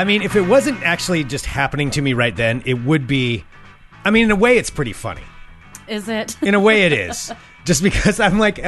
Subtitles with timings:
[0.00, 3.44] I mean, if it wasn't actually just happening to me right then, it would be.
[4.02, 5.20] I mean, in a way, it's pretty funny.
[5.88, 6.42] Is it?
[6.42, 7.30] In a way, it is.
[7.66, 8.64] just because I'm like,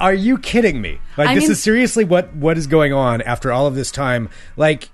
[0.00, 1.00] are you kidding me?
[1.18, 3.90] Like, I this mean- is seriously what what is going on after all of this
[3.90, 4.30] time.
[4.56, 4.88] Like,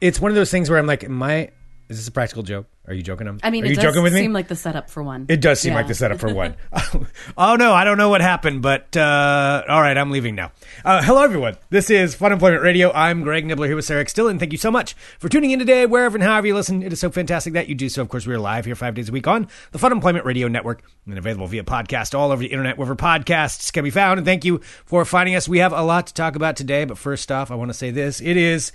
[0.00, 1.50] it's one of those things where I'm like, am I?
[1.88, 2.66] Is this a practical joke?
[2.86, 3.28] Are you joking?
[3.42, 4.20] I mean, are it you does joking with me?
[4.20, 5.26] seem like the setup for one.
[5.28, 5.78] It does seem Yeah.
[5.78, 6.54] like the setup for one.
[7.36, 10.50] oh no, I don't know what happened, but uh, all right, I'm leaving now.
[10.82, 11.56] Uh, hello, everyone.
[11.68, 12.90] This is Fun Employment Radio.
[12.92, 15.58] I'm Greg Nibler here with Sarah Still, and thank you so much for tuning in
[15.58, 16.82] today, wherever and however you listen.
[16.82, 18.00] It is so fantastic that you do so.
[18.00, 20.48] Of course, we are live here five days a week on the Fun Employment Radio
[20.48, 24.18] Network and available via podcast all over the internet, wherever podcasts can be found.
[24.18, 25.48] And thank you for finding us.
[25.48, 27.90] We have a lot to talk about today, but first off, I want to say
[27.90, 28.72] this: it is.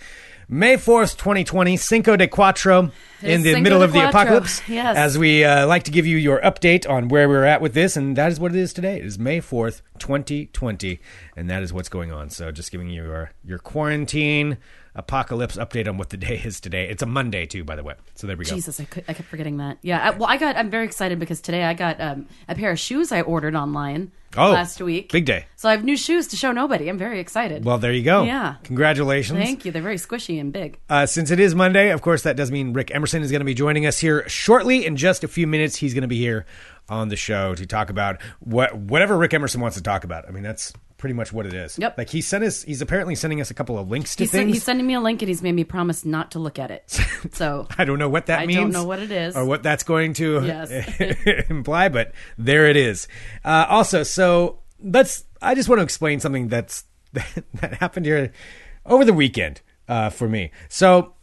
[0.51, 4.09] May 4th, 2020, Cinco de Cuatro, in the Cinco middle of the Cuatro.
[4.09, 4.67] apocalypse.
[4.67, 4.97] Yes.
[4.97, 7.95] As we uh, like to give you your update on where we're at with this,
[7.95, 8.97] and that is what it is today.
[8.97, 10.99] It is May 4th, 2020,
[11.37, 12.31] and that is what's going on.
[12.31, 14.57] So just giving you your, your quarantine
[14.99, 16.87] apocalypse update on what the day is today.
[16.89, 17.95] It's a Monday, too, by the way.
[18.15, 18.53] So there we go.
[18.53, 19.79] Jesus, I, could, I kept forgetting that.
[19.81, 20.55] Yeah, I, well, I got.
[20.55, 24.11] I'm very excited because today I got um, a pair of shoes I ordered online
[24.37, 25.11] Oh, last week.
[25.11, 25.45] big day.
[25.55, 26.87] So I have new shoes to show nobody.
[26.87, 27.65] I'm very excited.
[27.65, 28.23] Well, there you go.
[28.23, 28.55] Yeah.
[28.63, 29.39] Congratulations.
[29.39, 29.71] Thank you.
[29.71, 30.77] They're very squishy and big.
[30.87, 33.45] Uh, since it is Monday, of course, that does mean Rick Emerson is going to
[33.45, 34.85] be joining us here shortly.
[34.85, 36.45] In just a few minutes, he's going to be here
[36.89, 40.27] on the show to talk about what whatever Rick Emerson wants to talk about.
[40.27, 41.79] I mean, that's pretty much what it is.
[41.79, 41.97] Yep.
[41.97, 44.41] Like he sent us, he's apparently sending us a couple of links to He's, sen-
[44.41, 44.53] things.
[44.57, 46.99] he's sending me a link and he's made me promise not to look at it.
[47.33, 48.57] So I don't know what that I means.
[48.59, 49.35] I don't know what it is.
[49.35, 50.69] or what that's going to Yes.
[51.49, 53.07] imply, but there it is.
[53.43, 55.25] Uh, also, so let's.
[55.41, 58.31] I just want to explain something that's that happened here
[58.85, 60.51] over the weekend uh, for me.
[60.69, 61.15] So.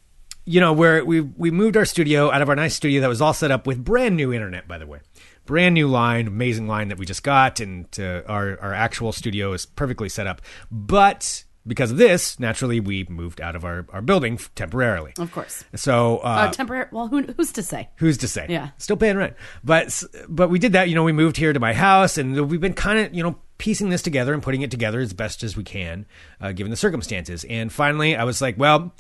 [0.48, 3.20] You know, where we we moved our studio out of our nice studio that was
[3.20, 5.00] all set up with brand new internet, by the way,
[5.46, 9.52] brand new line, amazing line that we just got, and uh, our our actual studio
[9.52, 10.42] is perfectly set up.
[10.70, 15.12] But because of this, naturally, we moved out of our, our building temporarily.
[15.18, 16.86] of course, So uh, uh, temporary.
[16.92, 17.88] Well, who, who's to say?
[17.96, 18.46] Who's to say?
[18.48, 18.70] Yeah.
[18.78, 19.34] Still paying rent.
[19.64, 22.60] But but we did that, you know, we moved here to my house and we've
[22.60, 25.56] been kind of, you know, piecing this together and putting it together as best as
[25.56, 26.06] we can,
[26.40, 27.44] uh, given the circumstances.
[27.48, 28.94] And finally, I was like, well,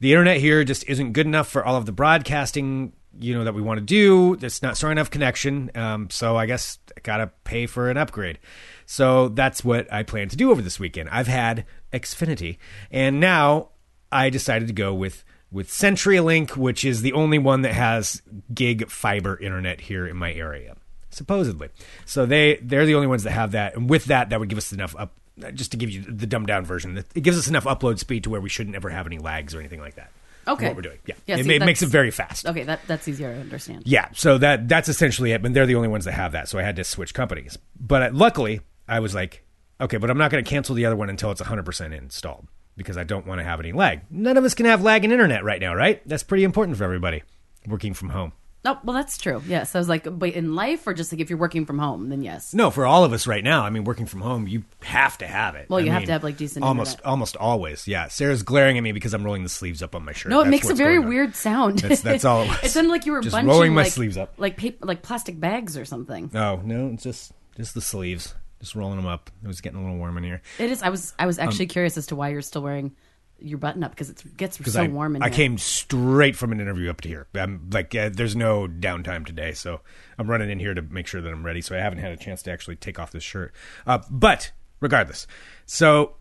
[0.00, 3.54] the internet here just isn't good enough for all of the broadcasting, you know, that
[3.54, 4.34] we want to do.
[4.34, 5.70] It's not strong enough connection.
[5.74, 8.38] Um, so I guess I got to pay for an upgrade.
[8.86, 11.08] So that's what I plan to do over this weekend.
[11.10, 12.58] I've had Xfinity
[12.90, 13.70] and now
[14.12, 18.20] I decided to go with with CenturyLink, which is the only one that has
[18.52, 20.76] gig fiber internet here in my area,
[21.10, 21.68] supposedly.
[22.04, 24.58] So they they're the only ones that have that, and with that, that would give
[24.58, 25.12] us enough up.
[25.52, 28.30] Just to give you the dumbed down version, it gives us enough upload speed to
[28.30, 30.10] where we shouldn't ever have any lags or anything like that.
[30.48, 30.68] Okay.
[30.68, 32.46] what we're doing, yeah, Yeah, it, see, it makes it very fast.
[32.46, 33.82] Okay, that that's easier to understand.
[33.86, 35.42] Yeah, so that that's essentially it.
[35.42, 37.58] But they're the only ones that have that, so I had to switch companies.
[37.78, 39.44] But uh, luckily, I was like,
[39.80, 42.46] okay, but I'm not going to cancel the other one until it's 100% installed
[42.76, 44.02] because I don't want to have any lag.
[44.10, 46.06] None of us can have lag in internet right now, right?
[46.06, 47.22] That's pretty important for everybody
[47.66, 48.32] working from home.
[48.66, 49.40] Oh, well, that's true.
[49.46, 52.08] Yes, I was like, but in life, or just like if you're working from home,
[52.08, 52.52] then yes.
[52.52, 53.62] No, for all of us right now.
[53.62, 55.70] I mean, working from home, you have to have it.
[55.70, 57.06] Well, I you have mean, to have, like, decent almost internet.
[57.06, 57.86] almost always.
[57.86, 60.30] Yeah, Sarah's glaring at me because I'm rolling the sleeves up on my shirt.
[60.30, 61.78] No, it That's makes a very weird sound.
[61.78, 62.64] That's- that's all it was.
[62.64, 64.34] it sounded like you were Just bunching rolling my like, sleeves up.
[64.36, 66.30] like paper, like plastic bags or something.
[66.32, 69.30] No, no, it's just just the sleeves, just rolling them up.
[69.44, 70.42] It was getting a little warm in here.
[70.58, 70.82] It is.
[70.82, 71.14] I was.
[71.18, 72.94] I was actually um, curious as to why you're still wearing
[73.38, 75.26] your button up because it gets so I, warm in here.
[75.26, 75.36] I here.
[75.36, 77.26] came straight from an interview up to here.
[77.34, 79.80] I'm like, uh, there's no downtime today, so
[80.18, 81.60] I'm running in here to make sure that I'm ready.
[81.60, 83.54] So I haven't had a chance to actually take off this shirt.
[83.86, 85.26] Uh, but regardless,
[85.66, 86.16] so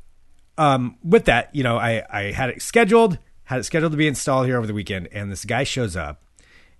[0.58, 4.08] um, with that, you know, I I had it scheduled, had it scheduled to be
[4.08, 6.24] installed here over the weekend, and this guy shows up,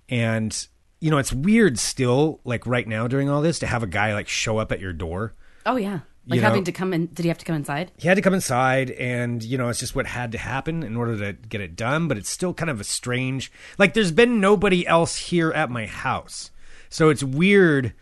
[0.08, 0.66] and
[1.00, 4.14] you know, it's weird still, like right now during all this, to have a guy
[4.14, 5.34] like show up at your door.
[5.64, 7.06] Oh yeah, like You know- having to come in.
[7.06, 7.92] Did he have to come inside?
[7.98, 10.96] he had to come inside and you know it's just what had to happen in
[10.96, 14.40] order to get it done but it's still kind of a strange like there's been
[14.40, 16.50] nobody else here at my house
[16.88, 17.92] so it's weird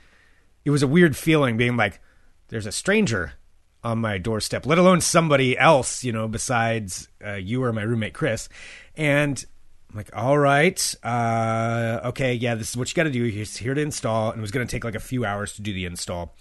[0.64, 2.00] it was a weird feeling being like
[2.48, 3.34] there's a stranger
[3.82, 8.14] on my doorstep let alone somebody else you know besides uh, you or my roommate
[8.14, 8.48] chris
[8.96, 9.44] and
[9.90, 13.22] I'm like, all right, uh, okay, yeah, this is what you got to do.
[13.26, 15.62] He's here to install, and it was going to take like a few hours to
[15.62, 16.34] do the install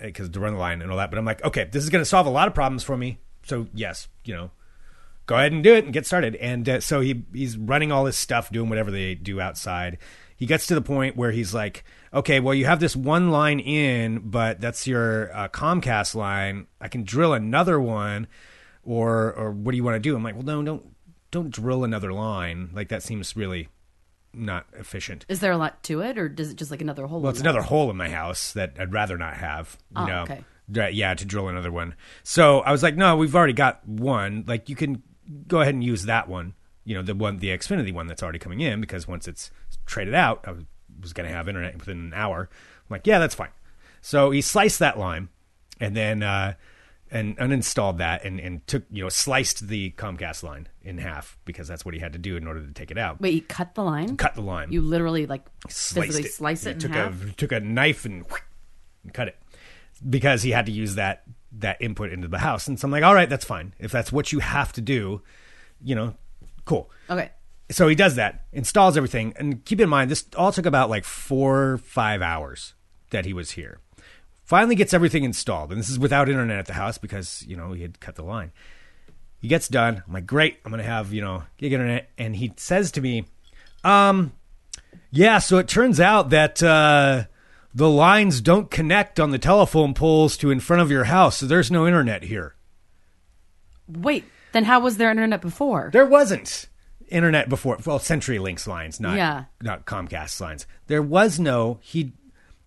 [0.00, 1.10] because to run the line and all that.
[1.10, 3.18] But I'm like, okay, this is going to solve a lot of problems for me.
[3.44, 4.50] So yes, you know,
[5.26, 6.36] go ahead and do it and get started.
[6.36, 9.98] And uh, so he he's running all this stuff, doing whatever they do outside.
[10.36, 13.60] He gets to the point where he's like, okay, well, you have this one line
[13.60, 16.66] in, but that's your uh, Comcast line.
[16.80, 18.26] I can drill another one,
[18.82, 20.16] or or what do you want to do?
[20.16, 20.94] I'm like, well, no, don't
[21.30, 22.70] don't drill another line.
[22.72, 23.68] Like that seems really
[24.32, 25.26] not efficient.
[25.28, 27.20] Is there a lot to it, or does it just like another hole?
[27.20, 29.76] Well, it's the another hole in my house that I'd rather not have.
[29.96, 30.22] You Oh, know?
[30.22, 30.44] okay.
[30.92, 31.94] Yeah, to drill another one.
[32.22, 34.44] So I was like, no, we've already got one.
[34.46, 35.02] Like, you can
[35.48, 36.54] go ahead and use that one.
[36.84, 39.50] you know, the one, the Xfinity one that's already coming in because once it's
[39.86, 40.64] traded out, I was,
[41.00, 42.48] was going to have internet within an hour.
[42.50, 43.50] I'm like, yeah, that's fine.
[44.00, 45.28] So he sliced that line
[45.80, 46.54] and then, uh,
[47.10, 51.66] and uninstalled that and, and took, you know, sliced the Comcast line in half because
[51.66, 53.20] that's what he had to do in order to take it out.
[53.20, 54.16] Wait, you cut the line?
[54.16, 54.70] Cut the line.
[54.70, 56.32] You literally like sliced physically it.
[56.32, 57.24] slice it in took half.
[57.24, 58.24] a took a knife and,
[59.04, 59.36] and cut it
[60.08, 62.68] because he had to use that that input into the house.
[62.68, 63.74] And so I'm like, all right, that's fine.
[63.78, 65.22] If that's what you have to do,
[65.82, 66.14] you know,
[66.64, 66.90] cool.
[67.08, 67.30] Okay.
[67.70, 71.04] So he does that, installs everything, and keep in mind this all took about like
[71.04, 72.74] four five hours
[73.10, 73.80] that he was here.
[74.50, 77.70] Finally gets everything installed, and this is without internet at the house because you know
[77.70, 78.50] he had cut the line.
[79.38, 80.02] He gets done.
[80.04, 80.58] I'm like, great.
[80.64, 83.26] I'm gonna have you know gig internet, and he says to me,
[83.84, 84.32] um,
[85.12, 85.38] yeah.
[85.38, 87.26] So it turns out that uh,
[87.72, 91.46] the lines don't connect on the telephone poles to in front of your house, so
[91.46, 92.56] there's no internet here.
[93.86, 95.90] Wait, then how was there internet before?
[95.92, 96.66] There wasn't
[97.06, 97.78] internet before.
[97.86, 99.44] Well, CenturyLink's lines, not Yeah.
[99.62, 100.66] not Comcast's lines.
[100.88, 101.78] There was no.
[101.82, 102.14] He.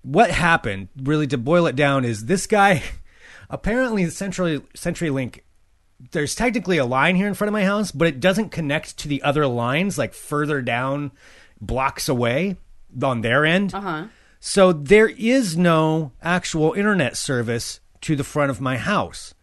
[0.04, 0.90] What happened?
[1.02, 2.84] Really, to boil it down, is this guy.
[3.50, 5.40] Apparently, the Century CenturyLink.
[6.12, 9.08] There's technically a line here in front of my house, but it doesn't connect to
[9.08, 11.12] the other lines, like further down,
[11.62, 12.58] blocks away
[13.02, 13.74] on their end.
[13.74, 14.08] Uh huh.
[14.40, 19.34] So there is no actual internet service to the front of my house.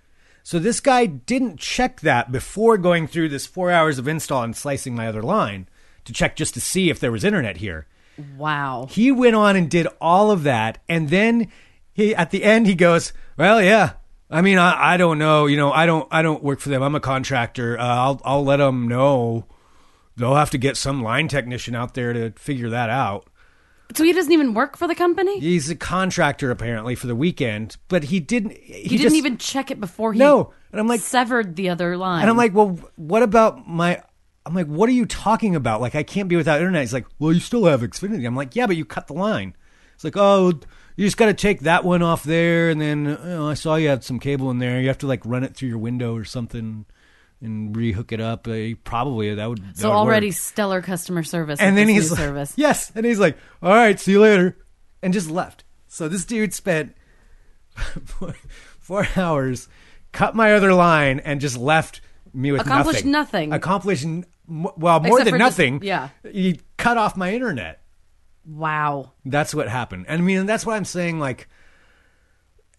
[0.42, 4.54] So this guy didn't check that before going through this four hours of install and
[4.54, 5.68] slicing my other line
[6.04, 7.86] to check just to see if there was internet here.
[8.36, 8.86] Wow.
[8.90, 11.48] He went on and did all of that, and then
[11.92, 13.92] he at the end he goes, "Well, yeah.
[14.30, 15.46] I mean, I, I don't know.
[15.46, 16.82] You know, I don't I don't work for them.
[16.82, 17.78] I'm a contractor.
[17.78, 19.46] Uh, I'll I'll let them know.
[20.16, 23.26] They'll have to get some line technician out there to figure that out."
[23.96, 25.40] So he doesn't even work for the company?
[25.40, 28.52] He's a contractor apparently for the weekend, but he didn't.
[28.52, 31.70] He, He, didn't just- even check it before he No, and I'm like, severed the
[31.70, 32.20] other line.
[32.20, 34.00] and I'm like, well, what about my?
[34.46, 35.80] I'm like, what are you talking about?
[35.80, 36.82] Like, I can't be without internet.
[36.82, 38.26] He's like, well, you still have Xfinity.
[38.26, 39.54] I'm like, yeah, but you cut the line.
[39.94, 40.60] It's like, oh,
[40.96, 43.88] you just got to take that one off there, and then know, I saw you
[43.88, 44.80] had some cable in there.
[44.80, 46.86] You have to like run it through your window or something
[47.40, 48.46] and rehook it up.
[48.46, 49.58] Uh, probably that would.
[49.58, 50.36] that so would already work.
[50.36, 51.60] stellar customer service.
[51.60, 52.52] and then he's like, service.
[52.56, 54.56] yes, and he's like, all right, see you later,
[55.02, 55.64] and just left.
[55.88, 56.94] So this dude spent
[58.78, 59.68] four hours,
[60.12, 62.00] cut my other line, and just left
[62.32, 63.50] me with Accomplished nothing.
[63.50, 63.52] nothing.
[63.52, 65.80] Accomplished n- well more Except than for just- nothing.
[65.82, 66.08] yeah.
[66.30, 67.82] he cut off my internet.
[68.46, 69.12] Wow.
[69.24, 70.06] That's what happened.
[70.08, 71.48] And I mean, that's why I'm saying like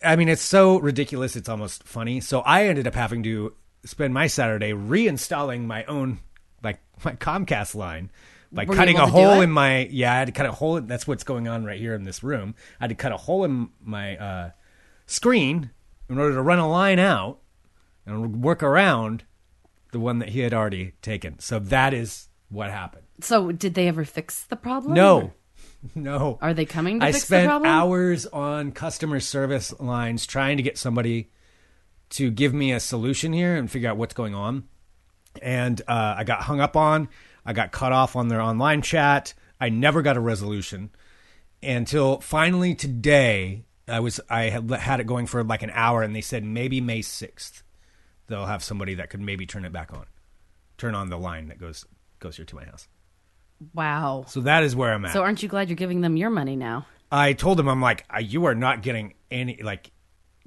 [0.03, 2.19] I mean, it's so ridiculous it's almost funny.
[2.21, 3.53] So I ended up having to
[3.85, 6.19] spend my Saturday reinstalling my own
[6.63, 8.11] like my Comcast line
[8.51, 11.07] by Were cutting a hole in my yeah, I had to cut a hole that's
[11.07, 12.55] what's going on right here in this room.
[12.79, 14.49] I had to cut a hole in my uh
[15.05, 15.69] screen
[16.09, 17.39] in order to run a line out
[18.05, 19.23] and work around
[19.91, 21.39] the one that he had already taken.
[21.39, 23.05] So that is what happened.
[23.21, 24.93] So did they ever fix the problem?
[24.93, 25.33] No.
[25.95, 26.37] No.
[26.43, 27.71] Are they coming to I fix the spent problem?
[27.71, 31.31] hours on customer service lines trying to get somebody
[32.11, 34.65] to give me a solution here and figure out what's going on.
[35.41, 37.09] And uh, I got hung up on.
[37.43, 39.33] I got cut off on their online chat.
[39.59, 40.91] I never got a resolution
[41.63, 43.63] until finally today.
[43.87, 46.79] I was I had had it going for like an hour, and they said maybe
[46.79, 47.63] May sixth
[48.31, 50.05] they'll have somebody that could maybe turn it back on,
[50.77, 51.85] turn on the line that goes
[52.19, 52.87] goes here to my house.
[53.73, 54.25] Wow.
[54.27, 55.13] So that is where I'm at.
[55.13, 56.87] So aren't you glad you're giving them your money now?
[57.11, 59.91] I told him, I'm like, "Uh, you are not getting any, like,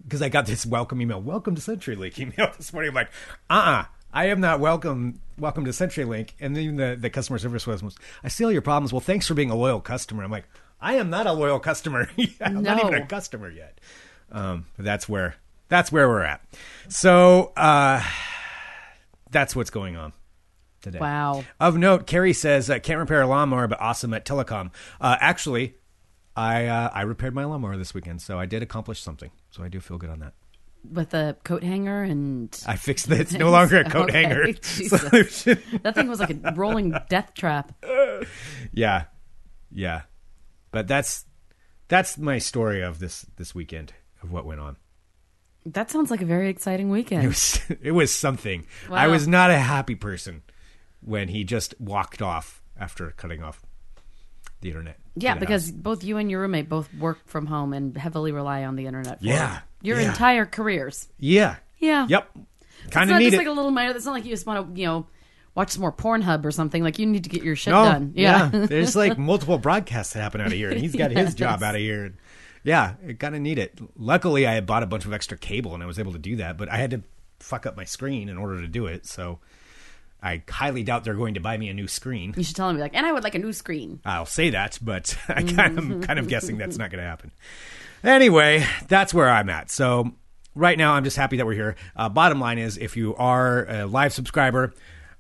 [0.03, 2.89] because I got this welcome email, welcome to CenturyLink email this morning.
[2.91, 3.11] I'm like,
[3.51, 6.31] uh uh I am not welcome, welcome to CenturyLink.
[6.39, 7.83] And then the, the customer service was,
[8.23, 8.93] I see all your problems.
[8.93, 10.23] Well, thanks for being a loyal customer.
[10.23, 10.45] I'm like,
[10.81, 12.09] I am not a loyal customer.
[12.41, 13.81] I'm not even a customer yet.
[14.31, 15.35] Um, that's where,
[15.69, 16.43] that's where we're at.
[16.89, 18.03] So, uh,
[19.31, 20.13] that's what's going on
[20.83, 20.99] today.
[20.99, 21.45] Wow.
[21.59, 24.71] Of note, Carrie says uh, can't repair a lawnmower, but awesome at telecom.
[25.01, 25.75] Uh, actually,
[26.37, 29.31] I uh, I repaired my lawnmower this weekend, so I did accomplish something.
[29.51, 30.35] So I do feel good on that.
[30.93, 33.19] With a coat hanger and I fixed it.
[33.19, 35.63] It's no longer a coat Okay, hanger solution.
[35.83, 37.73] that thing was like a rolling death trap.
[38.73, 39.05] yeah,
[39.73, 40.03] yeah.
[40.71, 41.25] But that's
[41.89, 44.77] that's my story of this this weekend of what went on.
[45.67, 47.25] That sounds like a very exciting weekend.
[47.25, 48.67] It was it was something.
[48.91, 50.43] I was not a happy person
[51.01, 53.63] when he just walked off after cutting off
[54.61, 54.99] the internet.
[55.17, 55.71] Yeah, the because house.
[55.73, 59.21] both you and your roommate both work from home and heavily rely on the internet.
[59.21, 60.09] For Yeah, your yeah.
[60.11, 61.09] entire careers.
[61.19, 62.07] yeah, Yeah.
[62.09, 62.29] yep,
[62.91, 63.39] kind of need just it.
[63.39, 63.95] like a little minor.
[63.95, 65.07] It's not like you just want to, you know,
[65.55, 66.83] watch some more Pornhub or something.
[66.83, 68.13] Like you need to get your shit No, done.
[68.17, 68.51] Yeah.
[68.53, 71.75] there's like multiple broadcasts that happen out of here, and he's got his job out
[71.75, 72.05] of here.
[72.07, 72.17] And
[72.65, 73.79] yeah, it kind of need it.
[73.97, 76.37] Luckily, I had bought a bunch of extra cable, and I was able to do
[76.37, 76.57] that.
[76.57, 77.03] But I had to
[77.39, 79.07] fuck up my screen in order to do it.
[79.07, 79.39] So
[80.23, 82.33] I highly doubt they're going to buy me a new screen.
[82.37, 84.01] You should tell them, like, and I would like a new screen.
[84.05, 87.09] I'll say that, but I kind of, I'm kind of guessing that's not going to
[87.09, 87.31] happen.
[88.03, 89.71] Anyway, that's where I'm at.
[89.71, 90.13] So
[90.55, 91.77] right now, I'm just happy that we're here.
[91.95, 94.73] Uh, bottom line is, if you are a live subscriber,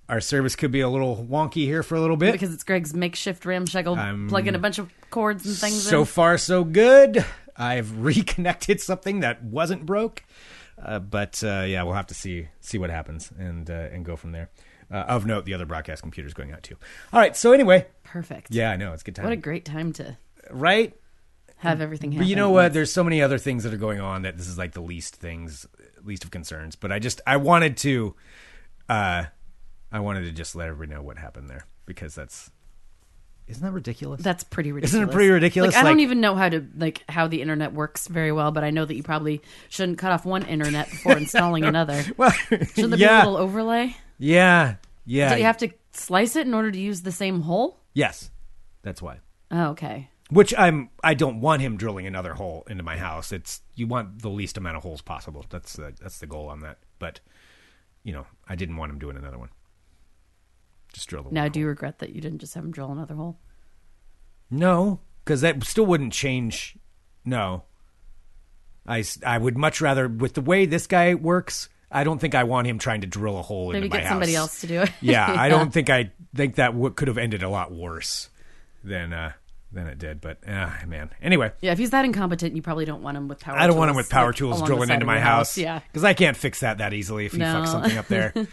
[0.08, 2.32] our service could be a little wonky here for a little bit.
[2.32, 6.04] Because it's Greg's makeshift ramshackle, plug plugging a bunch of cords and things so in.
[6.06, 7.25] far, so good.
[7.56, 10.25] I've reconnected something that wasn't broke,
[10.82, 14.16] uh, but uh, yeah, we'll have to see see what happens and uh, and go
[14.16, 14.50] from there.
[14.90, 16.76] Uh, of note, the other broadcast computer is going out too.
[17.12, 18.49] All right, so anyway, Perfect.
[18.54, 20.16] yeah, I know it's a good time, What a great time to
[20.50, 20.94] right?
[21.56, 22.26] have everything happen.
[22.26, 22.75] But you know what?
[22.75, 25.16] There's so many other things that are going on that this is like the least
[25.16, 25.66] things,
[26.04, 26.76] least of concerns.
[26.76, 28.14] But I just I wanted to,
[28.88, 29.25] uh,
[29.95, 32.51] I wanted to just let everybody know what happened there because that's
[33.47, 34.23] isn't that ridiculous?
[34.23, 34.95] That's pretty ridiculous.
[34.95, 35.75] Isn't it pretty ridiculous?
[35.75, 38.65] Like, I don't even know how to like how the internet works very well, but
[38.65, 42.03] I know that you probably shouldn't cut off one internet before installing another.
[42.17, 43.95] well, Shouldn't there be a little overlay?
[44.19, 45.29] yeah, yeah.
[45.29, 47.79] Did you have to slice it in order to use the same hole?
[47.93, 48.31] yes,
[48.83, 49.21] that's why.
[49.53, 50.09] Oh, okay.
[50.31, 53.31] Which I'm I don't want him drilling another hole into my house.
[53.31, 55.45] It's you want the least amount of holes possible.
[55.51, 56.79] That's the, that's the goal on that.
[56.99, 57.21] But
[58.03, 59.51] you know, I didn't want him doing another one.
[60.95, 63.15] Just drill the Now, do you regret that you didn't just have him drill another
[63.17, 63.39] hole?
[64.51, 66.77] No, because that still wouldn't change.
[67.25, 67.65] No,
[68.87, 71.69] I, I would much rather with the way this guy works.
[71.91, 74.09] I don't think I want him trying to drill a hole Maybe into my get
[74.09, 74.91] somebody else to do it.
[75.01, 78.29] Yeah, I don't think I think that w- could have ended a lot worse
[78.83, 79.33] than uh,
[79.73, 80.21] than it did.
[80.21, 81.53] But uh, man, anyway.
[81.61, 83.57] Yeah, if he's that incompetent, you probably don't want him with power.
[83.57, 85.15] I don't want him with power like, tools along the drilling side into of my
[85.15, 85.57] your house.
[85.59, 87.47] Yeah, because I can't fix that that easily if he No.
[87.47, 88.33] fucks something up there.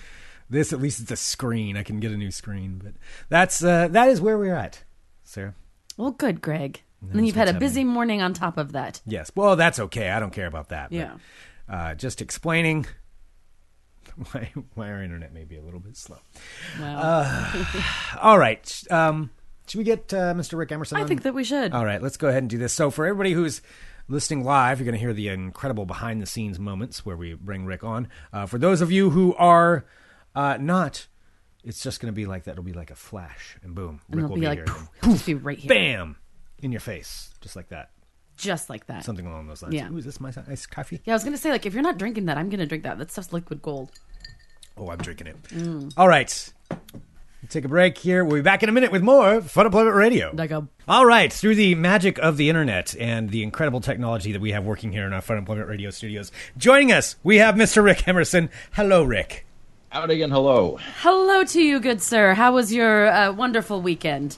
[0.51, 1.75] this at least it's a screen.
[1.77, 2.79] I can get a new screen.
[2.83, 2.93] But
[3.29, 4.83] that's uh, that is where we're at,
[5.23, 5.55] Sarah.
[5.97, 6.81] well, good, Greg.
[7.01, 9.01] And then you've had a busy morning on top of that.
[9.07, 9.31] Yes.
[9.35, 10.11] Well, that's okay.
[10.11, 10.91] I don't care about that.
[10.91, 11.13] but, Yeah.
[11.67, 12.85] uh, just explaining
[14.31, 16.19] why why our internet may be a little bit slow.
[16.79, 17.65] Well, Uh,
[18.21, 18.83] All right.
[18.91, 19.29] Um,
[19.67, 20.57] should we get uh, Mr.
[20.57, 20.97] Rick Emerson?
[20.97, 21.07] I on?
[21.07, 21.71] think that we should.
[21.73, 22.73] All right, let's go ahead and do this.
[22.73, 23.61] So, for everybody who's
[24.09, 27.65] listening live, you're going to hear the incredible behind the scenes moments where we bring
[27.65, 28.09] Rick on.
[28.33, 29.85] Uh, for those of you who are
[30.35, 31.07] uh, not,
[31.63, 32.51] it's just going to be like that.
[32.51, 34.65] It'll be like a flash, and boom, and Rick it'll will be be, like, here.
[34.65, 36.15] poof, he'll just be right here, Bam!
[36.59, 37.89] In your face, just like that.
[38.37, 39.03] just like that.
[39.03, 39.73] Something along those lines.
[39.75, 39.89] Yeah.
[39.91, 41.01] Ooh, is this my iced coffee?
[41.05, 42.97] Yeah, I was gonna say like if you're not drinking that, I'm gonna drink that.
[42.99, 43.91] That stuff's liquid gold.
[44.77, 45.41] Oh, I'm drinking it.
[45.43, 45.93] Mm.
[45.97, 46.53] All right.
[47.49, 48.23] Take a break here.
[48.23, 50.31] We'll be back in a minute with more Fun Employment Radio.
[50.33, 54.39] Like a All right, through the magic of the internet and the incredible technology that
[54.39, 57.83] we have working here in our Fun Employment Radio studios, joining us, we have Mr.
[57.83, 58.49] Rick Emerson.
[58.73, 59.45] Hello, Rick.
[59.91, 60.77] Howdy and hello.
[61.01, 62.33] hello to you, good sir.
[62.33, 64.37] How was your uh, wonderful weekend?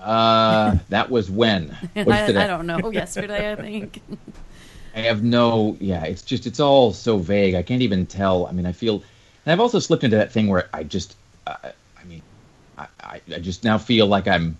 [0.00, 1.76] Uh, that was when?
[1.96, 2.24] I.
[2.24, 2.90] I don't know.
[2.90, 4.02] Yesterday, I think.
[4.96, 5.76] I have no.
[5.78, 7.54] Yeah, it's just it's all so vague.
[7.54, 8.48] I can't even tell.
[8.48, 8.96] I mean, I feel,
[9.46, 11.14] and I've also slipped into that thing where I just,
[11.46, 12.22] uh, I mean,
[12.76, 14.58] I, I, I just now feel like I'm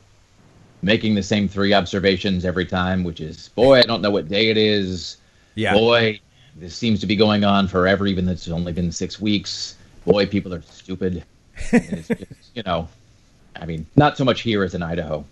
[0.80, 4.50] making the same three observations every time, which is, boy, I don't know what day
[4.50, 5.16] it is.
[5.56, 5.75] Yeah.
[5.75, 6.21] Boy,
[6.54, 9.75] this seems to be going on forever, even though it's only been six weeks.
[10.06, 11.25] Boy, people are stupid.
[11.73, 12.23] It's just,
[12.54, 12.88] you know,
[13.56, 15.25] I mean, not so much here as in Idaho,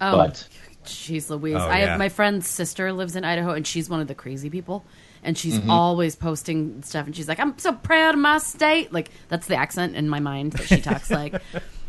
[0.00, 0.46] Oh, but.
[0.84, 1.56] jeez, Louise.
[1.56, 4.50] Oh, I have my friend's sister lives in Idaho, and she's one of the crazy
[4.50, 4.84] people.
[5.24, 5.70] And she's Mm-hmm.
[5.70, 9.54] always posting stuff, and she's like, "I'm so proud of my state." Like that's the
[9.54, 11.34] accent in my mind that she talks like.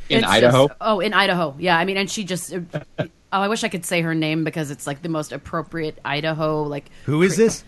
[0.07, 0.67] In It's Idaho?
[0.67, 1.55] just- oh, in Idaho.
[1.57, 2.53] Yeah, I mean, and she just.
[2.53, 6.61] oh, I wish I could say her name because it's like the most appropriate Idaho.
[6.61, 7.63] Like Who is this?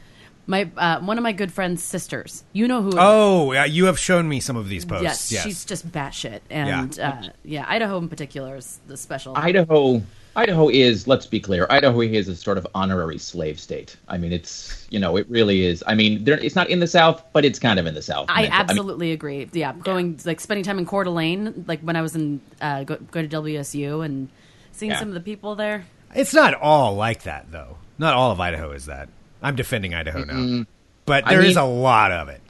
[0.48, 2.44] My uh, one of my good friend's sisters.
[2.54, 2.90] You know who?
[2.90, 3.00] it is.
[3.00, 5.04] Oh, yeah, you have shown me some of these posts.
[5.04, 5.44] yes, Yes.
[5.44, 7.10] she's just batshit, and yeah.
[7.10, 9.36] Uh, yeah, Idaho in particular is the special.
[9.36, 10.02] Idaho,
[10.36, 11.08] Idaho is.
[11.08, 11.66] Let's be clear.
[11.70, 13.96] Idaho is a sort of honorary slave state.
[14.08, 15.84] I mean, it's you know, it really is.
[15.88, 18.26] I mean, there, it's not in the South, but it's kind of in the South.
[18.30, 19.50] I mean, absolutely agree.
[19.54, 22.98] Yeah, going like spending time in Coeur d'Alene, like when I was in uh, go,
[23.12, 24.30] go to WSU and
[24.74, 25.00] seeing Yeah.
[25.00, 25.86] some of the people there.
[26.14, 27.78] It's not all like that, though.
[27.98, 29.10] Not all of Idaho is that.
[29.46, 30.66] I'm defending Idaho now.
[31.06, 32.42] But I there is mean- a lot of it.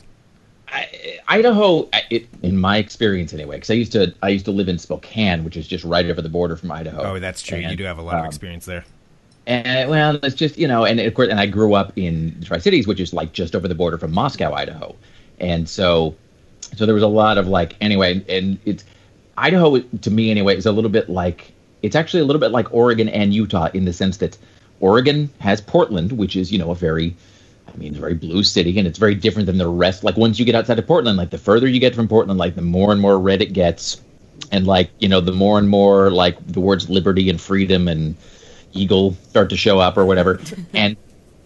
[0.67, 4.67] I, Idaho, it, in my experience anyway, because I used to I used to live
[4.67, 7.03] in Spokane, which is just right over the border from Idaho.
[7.03, 7.59] Oh, that's true.
[7.59, 8.83] you do have a lot of um, experience there.
[9.45, 12.57] And well, it's just you know, and of course, and I grew up in Tri
[12.57, 14.95] Cities, which is like just over the border from Moscow, Idaho,
[15.39, 16.15] and so,
[16.75, 18.85] so there was a lot of like anyway, and it's
[19.37, 21.51] Idaho to me anyway is a little bit like
[21.83, 24.37] it's actually a little bit like Oregon and Utah in the sense that
[24.79, 27.15] Oregon has Portland, which is you know a very
[27.75, 30.03] I mean, it's a very blue city, and it's very different than the rest.
[30.03, 32.55] Like once you get outside of Portland, like the further you get from Portland, like
[32.55, 34.01] the more and more red it gets,
[34.51, 38.15] and like you know, the more and more like the words liberty and freedom and
[38.73, 40.39] eagle start to show up or whatever.
[40.73, 40.95] and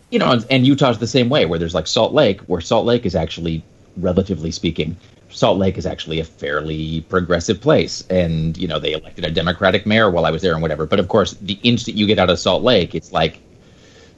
[0.10, 2.86] you know, and, and Utah's the same way, where there's like Salt Lake, where Salt
[2.86, 3.64] Lake is actually,
[3.98, 4.98] relatively speaking,
[5.30, 9.86] Salt Lake is actually a fairly progressive place, and you know they elected a Democratic
[9.86, 10.86] mayor while I was there and whatever.
[10.86, 13.40] But of course, the instant you get out of Salt Lake, it's like,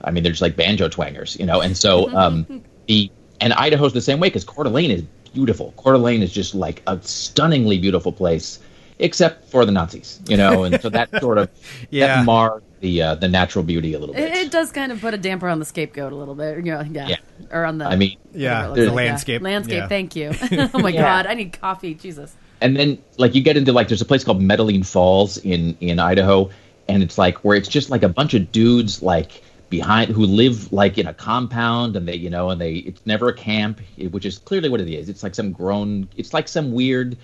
[0.03, 1.61] I mean, they're just like banjo twangers, you know.
[1.61, 5.01] And so um, the and Idaho's the same way because Coeur d'Alene is
[5.33, 5.73] beautiful.
[5.77, 8.59] Coeur d'Alene is just like a stunningly beautiful place,
[8.99, 10.63] except for the Nazis, you know.
[10.63, 11.49] And so that sort of
[11.89, 12.17] Yeah.
[12.17, 14.31] that marred the uh, the natural beauty a little bit.
[14.31, 16.57] It, it does kind of put a damper on the scapegoat a little bit.
[16.57, 17.07] You know, yeah.
[17.07, 17.17] Yeah.
[17.51, 17.85] Or on the.
[17.85, 18.93] I mean, Yeah, the looks like, yeah.
[18.93, 19.41] landscape.
[19.41, 19.77] Landscape.
[19.77, 19.87] Yeah.
[19.87, 20.31] Thank you.
[20.73, 21.01] oh my Yeah.
[21.01, 21.93] god, I need coffee.
[21.93, 22.35] Jesus.
[22.59, 25.99] and then like you get into like there's a place called Medellin Falls in in
[25.99, 26.49] Idaho,
[26.89, 30.73] and it's like where it's just like a bunch of dudes like behind who live
[30.73, 34.25] like in a compound and they you know and they it's never a camp which
[34.25, 37.15] is clearly what it is it's like some grown it's like some weird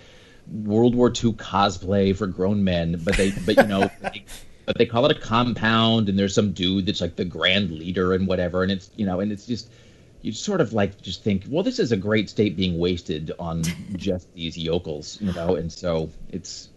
[0.64, 4.24] world war ii cosplay for grown men but they but you know they,
[4.68, 8.14] but they call it a compound and there's some dude that's like the grand leader
[8.14, 9.72] and whatever and it's you know and it's just
[10.22, 13.64] you sort of like just think well this is a great state being wasted on
[13.96, 16.70] just these yokels you know and so it's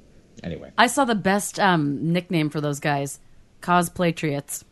[0.43, 3.21] anyway I saw the best um, nickname for those guys,
[3.61, 4.65] Cosplatriots.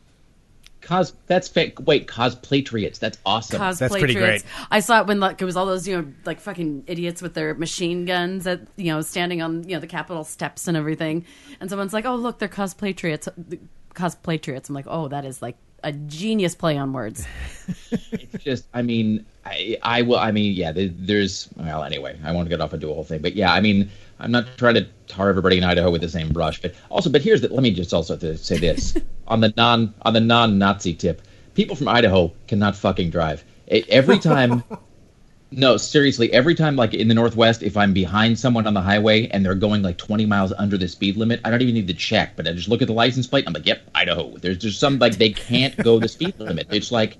[0.81, 3.77] Cos that's fake wait cosplatriots that's awesome Cosplatriots.
[3.79, 4.43] That's pretty great.
[4.71, 7.33] I saw it when like it was all those you know like fucking idiots with
[7.33, 11.25] their machine guns at you know standing on you know the Capitol steps and everything,
[11.59, 13.27] and someone's like, oh look, they're Cosplatriots.
[13.93, 14.69] Cosplatriots.
[14.69, 17.25] I'm like, oh, that is like a genius play on words.
[17.91, 22.31] it's just i mean i i will i mean yeah there, there's well anyway i
[22.31, 24.87] won't get off into a whole thing but yeah i mean i'm not trying to
[25.07, 27.71] tar everybody in idaho with the same brush but also but here's the let me
[27.71, 28.97] just also to say this
[29.27, 31.21] on the non on the non-nazi tip
[31.53, 34.63] people from idaho cannot fucking drive every time
[35.51, 39.27] no seriously every time like in the northwest if i'm behind someone on the highway
[39.29, 41.93] and they're going like 20 miles under the speed limit i don't even need to
[41.93, 44.79] check but i just look at the license plate i'm like yep idaho there's just
[44.79, 47.17] some like they can't go the speed limit it's like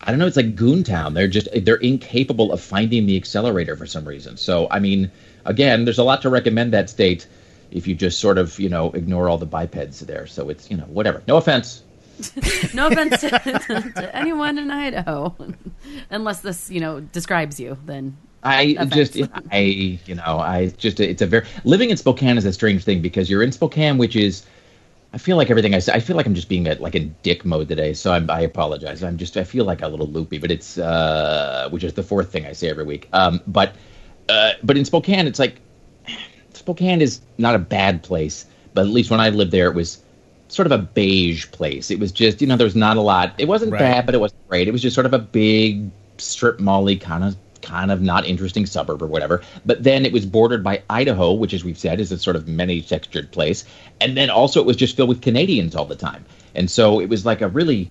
[0.00, 0.26] I don't know.
[0.26, 1.14] It's like Goontown.
[1.14, 4.36] They're just they're incapable of finding the accelerator for some reason.
[4.36, 5.10] So I mean,
[5.46, 7.26] again, there's a lot to recommend that state
[7.70, 10.26] if you just sort of you know ignore all the bipeds there.
[10.26, 11.22] So it's you know whatever.
[11.26, 11.82] No offense.
[12.72, 15.36] No offense to, to anyone in Idaho,
[16.10, 17.76] unless this you know describes you.
[17.84, 19.10] Then I Offense.
[19.10, 22.84] just I you know I just it's a very living in Spokane is a strange
[22.84, 24.46] thing because you're in Spokane, which is
[25.12, 27.14] I feel like everything I say I feel like I'm just being a, like in
[27.22, 27.92] dick mode today.
[27.92, 29.02] So I'm, I apologize.
[29.02, 32.30] I'm just I feel like a little loopy, but it's uh which is the fourth
[32.30, 33.08] thing I say every week.
[33.12, 33.74] Um, but
[34.28, 35.60] uh, but in Spokane, it's like
[36.52, 39.98] Spokane is not a bad place, but at least when I lived there, it was
[40.48, 41.90] sort of a beige place.
[41.90, 43.34] It was just, you know, there was not a lot.
[43.38, 43.80] It wasn't Right.
[43.80, 44.68] bad, but it wasn't great.
[44.68, 48.64] It was just sort of a big strip mally kind of kind of not interesting
[48.64, 49.42] suburb or whatever.
[49.64, 52.46] But then it was bordered by Idaho, which as we've said is a sort of
[52.46, 53.64] many textured place.
[54.00, 56.24] And then also it was just filled with Canadians all the time.
[56.54, 57.90] And so it was like a really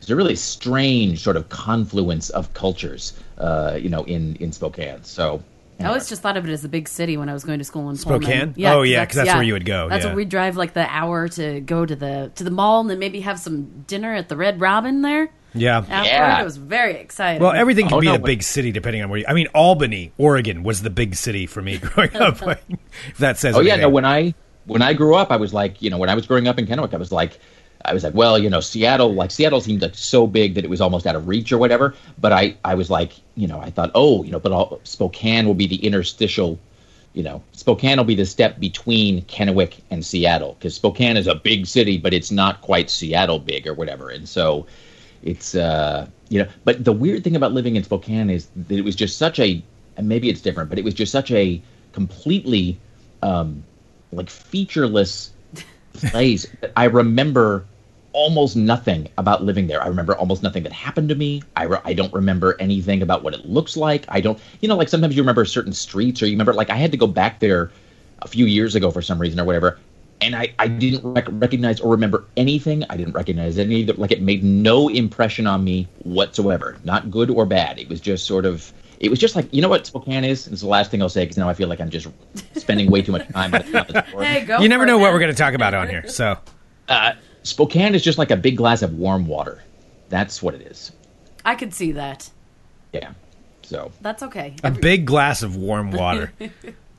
[0.00, 5.02] it's a really strange sort of confluence of cultures, uh, you know, in in Spokane.
[5.02, 5.42] So
[5.80, 7.64] I always just thought of it as a big city when I was going to
[7.64, 8.54] school in Spokane?
[8.54, 8.66] Pullman.
[8.66, 10.10] Oh, yeah, 'cause that's where you would go, That's yeah.
[10.10, 12.98] what we'd drive like the hour to go to the to the mall and then
[12.98, 15.30] maybe have some dinner at the Red Robin there.
[15.54, 15.78] Yeah.
[15.78, 16.40] Afterward, Yeah.
[16.40, 17.42] it was very exciting.
[17.42, 19.24] Well, everything can Oh, be no, a big city depending on where you.
[19.28, 22.42] I mean, Albany, Oregon was the big city for me growing up.
[22.42, 23.56] If that says.
[23.56, 23.88] Oh yeah, no.
[23.88, 24.34] When I
[24.66, 26.66] when I grew up, I was like, you know, when I was growing up in
[26.66, 27.38] Kennewick, I was like,
[27.84, 30.70] I was like, well, you know, Seattle, like Seattle seemed like so big that it
[30.70, 31.94] was almost out of reach or whatever.
[32.18, 35.54] But I, I was like, you know, I thought, oh, you know, but Spokane will
[35.54, 36.58] be the interstitial,
[37.14, 41.36] you know, Spokane will be the step between Kennewick and Seattle because Spokane is a
[41.36, 44.10] big city, but it's not quite Seattle big or whatever.
[44.10, 44.66] And so,
[45.22, 48.84] it's uh, you know, but the weird thing about living in Spokane is that it
[48.84, 49.62] was just such a,
[49.96, 51.60] and maybe it's different, but it was just such a
[51.92, 52.78] completely
[53.22, 53.64] um,
[54.12, 55.32] like featureless
[56.04, 56.46] place.
[56.76, 57.64] I remember
[58.12, 59.82] almost nothing about living there.
[59.82, 61.42] I remember almost nothing that happened to me.
[61.56, 64.04] I, re- I don't remember anything about what it looks like.
[64.08, 66.76] I don't, you know, like sometimes you remember certain streets or you remember, like I
[66.76, 67.70] had to go back there
[68.22, 69.78] a few years ago for some reason or whatever.
[70.20, 72.82] And I, I didn't rec- recognize or remember anything.
[72.90, 77.46] I didn't recognize any like it made no impression on me whatsoever, not good or
[77.46, 77.78] bad.
[77.78, 80.44] It was just sort of, it was just like, you know what Spokane is?
[80.44, 82.08] This is the last thing I'll say because now I feel like I'm just
[82.54, 84.06] spending way too much time on it.
[84.06, 84.58] hey, go.
[84.58, 86.08] you never know it, what we're going to talk about on here.
[86.08, 86.36] So,
[86.88, 89.62] Uh, Spokane is just like a big glass of warm water.
[90.08, 90.92] That's what it is.
[91.44, 92.28] I could see that.
[92.92, 93.12] Yeah.
[93.62, 94.56] So That's okay.
[94.64, 96.32] a big glass of warm water.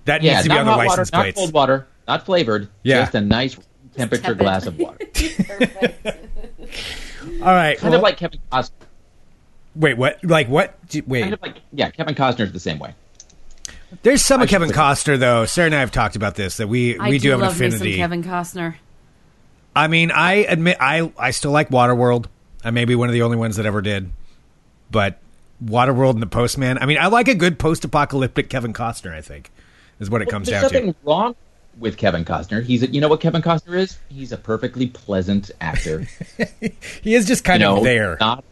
[0.05, 2.25] That yeah, needs to be not on the hot water, license not cold water, not
[2.25, 2.67] flavored.
[2.81, 3.01] Yeah.
[3.01, 3.55] Just a nice
[3.95, 4.39] temperature tepid.
[4.39, 4.97] glass of water.
[7.41, 7.77] All right.
[7.77, 8.71] kind well- of like Kevin Costner.
[9.75, 10.23] Wait, what?
[10.23, 10.75] Like what?
[10.87, 11.21] Do- Wait.
[11.21, 12.93] Kind of like yeah, Kevin Costner's the same way.
[14.03, 15.45] There's some of I should Kevin put- Costner though.
[15.45, 17.59] Sarah and I have talked about this that we I we do, have an love
[17.59, 17.97] me some affinity.
[17.97, 18.75] Kevin Costner.
[19.75, 22.25] I mean, I admit I I still like Waterworld.
[22.63, 24.11] I may be one of the only ones that ever did,
[24.91, 25.19] but
[25.63, 26.77] Waterworld and the Postman.
[26.77, 29.13] I mean, I like a good post-apocalyptic Kevin Costner.
[29.13, 29.49] I think
[29.99, 30.73] is what it comes There's down to.
[30.73, 31.35] There's nothing wrong
[31.77, 32.63] with Kevin Costner.
[32.63, 33.97] He's a, you know what Kevin Costner is?
[34.09, 36.07] He's a perfectly pleasant actor.
[37.01, 38.17] He is just kind you know, of there.
[38.19, 38.43] Not,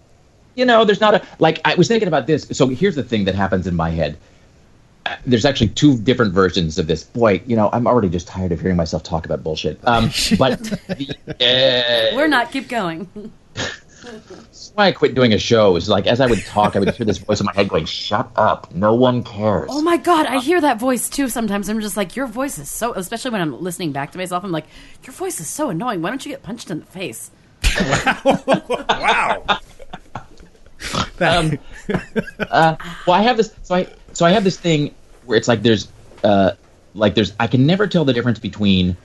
[0.57, 1.61] you know, there's not a like.
[1.63, 2.47] I was thinking about this.
[2.51, 4.17] So here's the thing that happens in my head.
[5.05, 7.03] Uh, There's actually two different versions of this.
[7.03, 9.79] Boy, you know, I'm already just tired of hearing myself talk about bullshit.
[9.87, 10.05] Um,
[10.37, 12.51] but the, uh, We're not.
[12.51, 13.07] Keep going.
[13.53, 15.75] that's why I quit doing a show.
[15.75, 17.85] Is like as I would talk, I would hear this voice in my head going,
[17.85, 18.73] "Shut up!
[18.73, 21.29] No one cares." Oh my god, I hear that voice too.
[21.29, 22.93] Sometimes I'm just like, your voice is so.
[22.95, 24.65] Especially when I'm listening back to myself, I'm like,
[25.03, 26.01] your voice is so annoying.
[26.01, 27.29] Why don't you get punched in the face?
[27.79, 28.43] wow!
[28.89, 29.59] wow.
[31.19, 31.57] um,
[32.49, 33.53] uh, well, I have this.
[33.63, 34.93] So I so I have this thing
[35.25, 35.87] where it's like there's
[36.23, 36.51] uh,
[36.93, 38.95] like there's I can never tell the difference between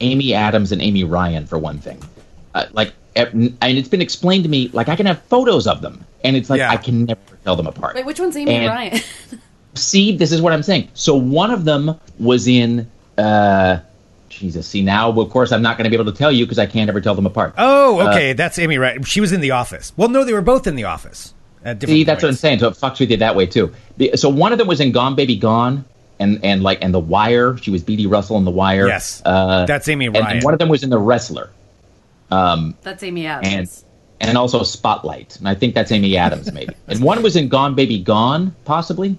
[0.00, 2.02] Amy Adams and Amy Ryan for one thing.
[2.54, 6.04] Uh, like and it's been explained to me like I can have photos of them
[6.24, 6.70] and it's like Yeah.
[6.70, 7.94] I can never tell them apart.
[7.94, 9.00] Wait, which one's Amy And- Ryan?
[9.74, 10.90] See, this is what I'm saying.
[10.94, 13.78] So one of them was in uh
[14.42, 14.66] Jesus.
[14.66, 16.66] See now, of course, I'm not going to be able to tell you because I
[16.66, 17.54] can't ever tell them apart.
[17.56, 18.32] Oh, okay.
[18.34, 18.76] that's Amy.
[18.76, 19.06] Right?
[19.06, 19.92] She was in the office.
[19.96, 21.32] Well, no, they were both in the office
[21.64, 21.96] at different.
[21.98, 22.58] See, that's what I'm saying.
[22.58, 23.72] So it fucks with you that way too.
[24.16, 25.84] So one of them was in Gone Baby Gone,
[26.18, 27.56] and and like and The Wire.
[27.56, 28.88] She was Beadie Russell in The Wire.
[28.88, 30.36] Yes, uh, that's Amy and, Ryan.
[30.38, 31.50] and one of them was in The Wrestler,
[32.30, 33.84] Um, That's Amy Adams.
[34.20, 36.74] and and also Spotlight, and I think that's Amy Adams maybe.
[36.88, 39.18] and one was in Gone Baby Gone, possibly.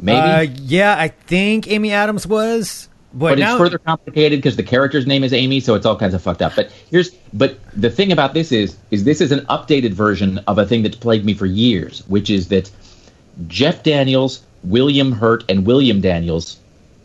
[0.00, 2.88] Maybe, Uh, yeah, I think Amy Adams was.
[3.14, 5.96] But, but now, it's further complicated because the character's name is Amy, so it's all
[5.96, 6.56] kinds of fucked up.
[6.56, 10.58] But here's but the thing about this is is this is an updated version of
[10.58, 12.68] a thing that's plagued me for years, which is that
[13.46, 16.58] Jeff Daniels, William Hurt, and William Daniels.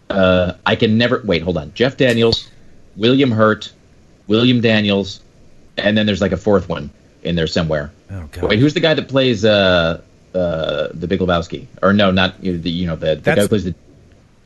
[0.09, 1.43] Uh, I can never wait.
[1.43, 2.49] Hold on, Jeff Daniels,
[2.97, 3.71] William Hurt,
[4.25, 5.21] William Daniels,
[5.77, 6.89] and then there's like a fourth one
[7.21, 7.91] in there somewhere.
[8.09, 8.49] Oh, God.
[8.49, 10.01] Wait, who's the guy that plays uh,
[10.33, 11.67] uh, the Big Lebowski?
[11.83, 13.75] Or no, not you know, the you know the, the guy who plays the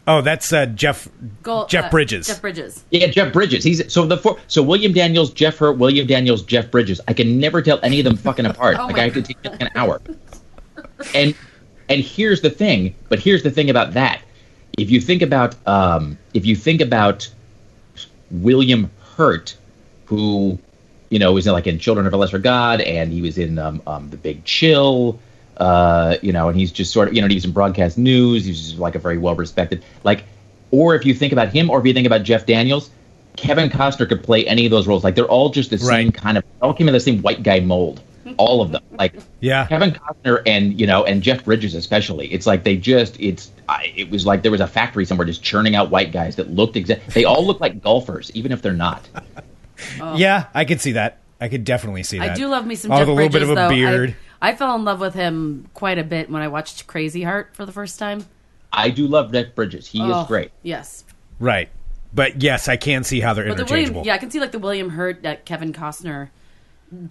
[0.08, 1.08] oh, that's uh, Jeff
[1.42, 2.28] Gold- Jeff uh, Bridges.
[2.28, 2.84] Jeff Bridges.
[2.92, 3.64] Yeah, Jeff Bridges.
[3.64, 4.38] He's so the four.
[4.48, 7.02] So William Daniels, Jeff Hurt, William Daniels, Jeff Bridges.
[7.08, 8.78] I can never tell any of them fucking apart.
[8.84, 10.02] Oh like I have to take like an hour.
[11.14, 11.36] And
[11.90, 12.96] and here's the thing.
[13.10, 14.22] But here's the thing about that.
[14.78, 17.30] If you think about um, if you think about
[18.32, 19.56] William Hurt,
[20.06, 20.58] who
[21.10, 23.60] you know was in, like in Children of a Lesser God, and he was in
[23.60, 25.20] um, um, The Big Chill.
[25.58, 28.46] Uh, you know, and he's just sort of, you know, he was in broadcast news.
[28.46, 30.24] He's just like a very well respected, like,
[30.72, 32.90] or if you think about him, or if you think about Jeff Daniels,
[33.36, 35.04] Kevin Costner could play any of those roles.
[35.04, 37.60] Like, they're all just the same kind of, all came in the same white guy
[37.60, 38.02] mold.
[38.38, 38.82] All of them.
[38.98, 39.68] Like, Yeah.
[39.68, 42.32] Kevin Costner and you know and Jeff Bridges especially.
[42.34, 45.44] It's like they just it's I, it was like there was a factory somewhere just
[45.44, 47.10] churning out white guys that looked exact.
[47.14, 49.08] They all look like golfers, even if they're not.
[50.16, 51.18] Yeah, I could see that.
[51.42, 52.32] I could definitely see that.
[52.32, 53.66] I do love me some Oh, Jeff the little Bridges, bit of a though.
[53.66, 54.16] I- beard.
[54.50, 57.66] I, fell in love with him quite a bit when I watched Crazy Heart for
[57.66, 58.26] the first time.
[58.72, 59.88] I do love Nick Bridges.
[59.88, 60.52] He Oh, is great.
[60.64, 61.04] Yes.
[61.40, 61.70] Right.
[62.14, 64.02] But yes, I can see how they're But the interchangeable.
[64.02, 66.30] William, yeah, I can see like the William Hurt, uh, Kevin Costner.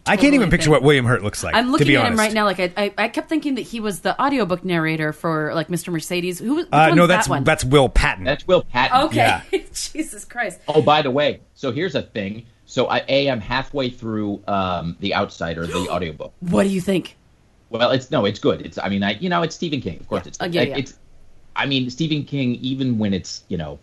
[0.06, 0.72] I can't even picture thing.
[0.72, 1.56] what William Hurt looks like.
[1.56, 2.12] I'm to looking be at honest.
[2.12, 2.44] him right now.
[2.44, 5.92] Like I, I, I kept thinking that he was the audiobook narrator for like Mr.
[5.92, 6.38] Mercedes.
[6.38, 6.54] Who?
[6.56, 7.42] Which Uh, one's no, that one?
[7.42, 8.24] that's Will Patton.
[8.24, 9.06] That's Will Patton.
[9.06, 9.16] okay.
[9.16, 9.42] yeah.
[9.72, 10.60] Jesus Christ.
[10.68, 12.46] Oh, by the way, so here's a thing.
[12.64, 16.32] So I a I'm halfway through um, the Outsider, the audiobook.
[16.40, 17.16] What do you think?
[17.72, 18.60] Well, it's no, it's good.
[18.60, 19.98] It's I mean, I you know, it's Stephen King.
[19.98, 20.76] Of course, it's Uh, yeah, yeah.
[20.76, 20.94] it's.
[21.56, 23.78] I mean, Stephen King, even when it's you know,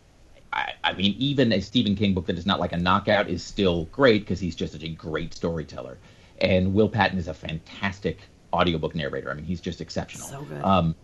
[0.53, 3.43] I, I mean, even a Stephen King book that is not like a knockout is
[3.43, 5.97] still great because he's just such a great storyteller.
[6.41, 8.19] And Will Patton is a fantastic
[8.53, 9.31] audiobook narrator.
[9.31, 10.27] I mean, he's just exceptional.
[10.27, 10.63] So good.
[10.63, 10.95] Um,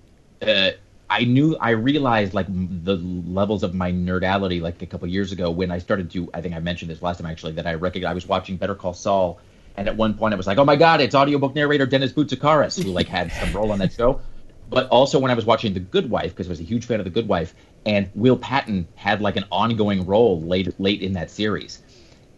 [0.42, 0.72] uh,
[1.10, 5.52] I knew, I realized like the levels of my nerdality like a couple years ago
[5.52, 6.30] when I started to.
[6.34, 8.76] I think I mentioned this last time actually that I recognized I was watching Better
[8.76, 9.40] Call Saul,
[9.78, 12.82] and at one point I was like, oh my god, it's audiobook narrator Dennis Boutsikaris
[12.84, 14.22] who like had some role on that show.
[14.70, 17.00] But also when I was watching The Good Wife because I was a huge fan
[17.00, 17.54] of The Good Wife,
[17.86, 21.82] and Will Patton had like an ongoing role late late in that series,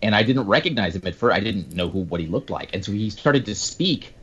[0.01, 1.33] and I didn't recognize him at first.
[1.35, 4.13] I didn't know who what he looked like, and so he started to speak,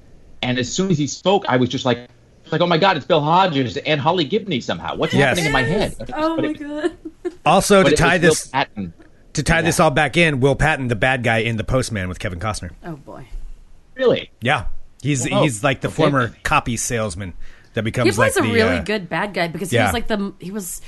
[0.43, 2.09] and as soon as he spoke, I was just like.
[2.53, 2.99] Like oh my God!
[2.99, 4.97] It's Bill Hodges and Holly Gibney somehow.
[4.97, 5.29] What's Yes.
[5.39, 5.97] happening in my head?
[6.13, 6.93] Oh But my it- god.
[7.47, 8.93] also, but to tie this Patton.
[9.35, 12.19] To tie this all back in, Will Patton, the bad guy in The Postman with
[12.19, 12.71] Kevin Costner.
[12.85, 13.27] Oh boy.
[13.95, 14.31] Really?
[14.41, 14.67] Yeah,
[15.03, 15.95] he's Oh, he's like the okay.
[15.95, 17.35] former copy salesman
[17.75, 19.85] that becomes He plays like a the, really uh, good bad guy because he yeah.
[19.85, 20.81] was like the he was.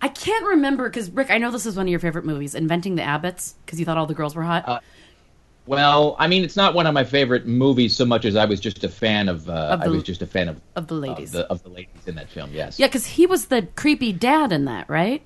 [0.00, 1.30] I can't remember because Rick.
[1.30, 3.98] I know this is one of your favorite movies, Inventing the Abbots, because you thought
[3.98, 4.68] all the girls were hot.
[4.68, 4.80] Uh,
[5.66, 8.60] Well, I mean, it's not one of my favorite movies so much as I was
[8.60, 9.48] just a fan of.
[9.48, 11.28] Uh, Of I was just a fan of of the ladies.
[11.28, 12.50] of the, of the ladies in that film.
[12.52, 12.78] Yes.
[12.78, 15.22] yeah, because he was the creepy dad in that, right?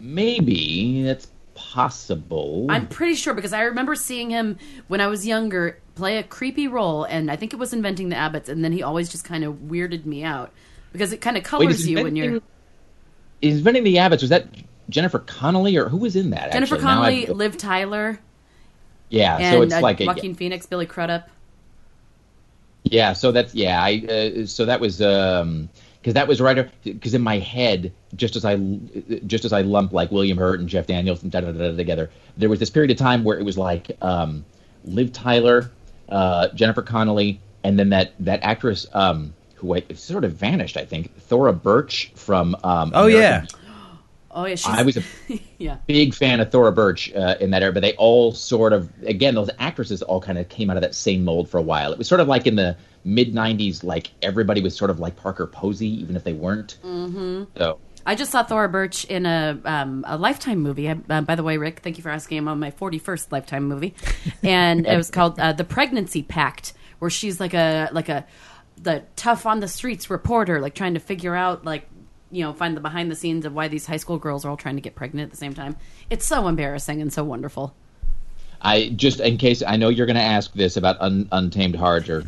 [0.00, 2.66] Maybe that's possible.
[2.68, 6.68] I'm pretty sure because I remember seeing him when I was younger play a creepy
[6.68, 9.44] role, and I think it was inventing the Abbots, and then he always just kind
[9.44, 10.52] of weirded me out
[10.92, 12.40] because it kind of colors is you when you're
[13.42, 14.22] inventing the Abbots.
[14.22, 14.46] Was that
[14.88, 16.52] Jennifer Connelly or who was in that?
[16.52, 16.86] Jennifer actually?
[16.86, 18.18] Connelly, Liv Tyler,
[19.08, 19.36] yeah.
[19.38, 21.28] and so it's uh, like a, Joaquin Phoenix, Billy Crudup.
[22.84, 23.82] Yeah, so that's yeah.
[23.82, 24.04] I
[24.42, 25.70] uh, so that was um
[26.04, 28.56] because that was right because in my head, just as I
[29.26, 31.76] just as I lump like William Hurt and Jeff Daniels and da da da da
[31.76, 34.44] together, there was this period of time where it was like um,
[34.84, 35.70] Liv Tyler,
[36.10, 40.76] uh, Jennifer Connelly, and then that that actress um, who I, sort of vanished.
[40.76, 43.46] I think Thora Birch from um, Oh, American yeah.
[44.36, 45.02] Oh yeah, she's, I was a
[45.58, 45.78] yeah.
[45.86, 49.34] big fan of Thora Birch uh, in that era, but they all sort of again
[49.34, 51.92] those actresses all kind of came out of that same mold for a while.
[51.92, 55.16] It was sort of like in the mid '90s, like everybody was sort of like
[55.16, 56.78] Parker Posey, even if they weren't.
[56.82, 57.44] Mm-hmm.
[57.56, 60.90] So I just saw Thora Birch in a um, a Lifetime movie.
[60.90, 62.38] I, uh, by the way, Rick, thank you for asking.
[62.38, 63.94] I'm on my 41st Lifetime movie,
[64.42, 68.26] and it was called uh, The Pregnancy Pact, where she's like a like a
[68.76, 71.88] the tough on the streets reporter, like trying to figure out like
[72.30, 74.56] you know find the behind the scenes of why these high school girls are all
[74.56, 75.76] trying to get pregnant at the same time.
[76.10, 77.74] It's so embarrassing and so wonderful.
[78.60, 82.08] I just in case I know you're going to ask this about un, Untamed Heart,
[82.10, 82.24] or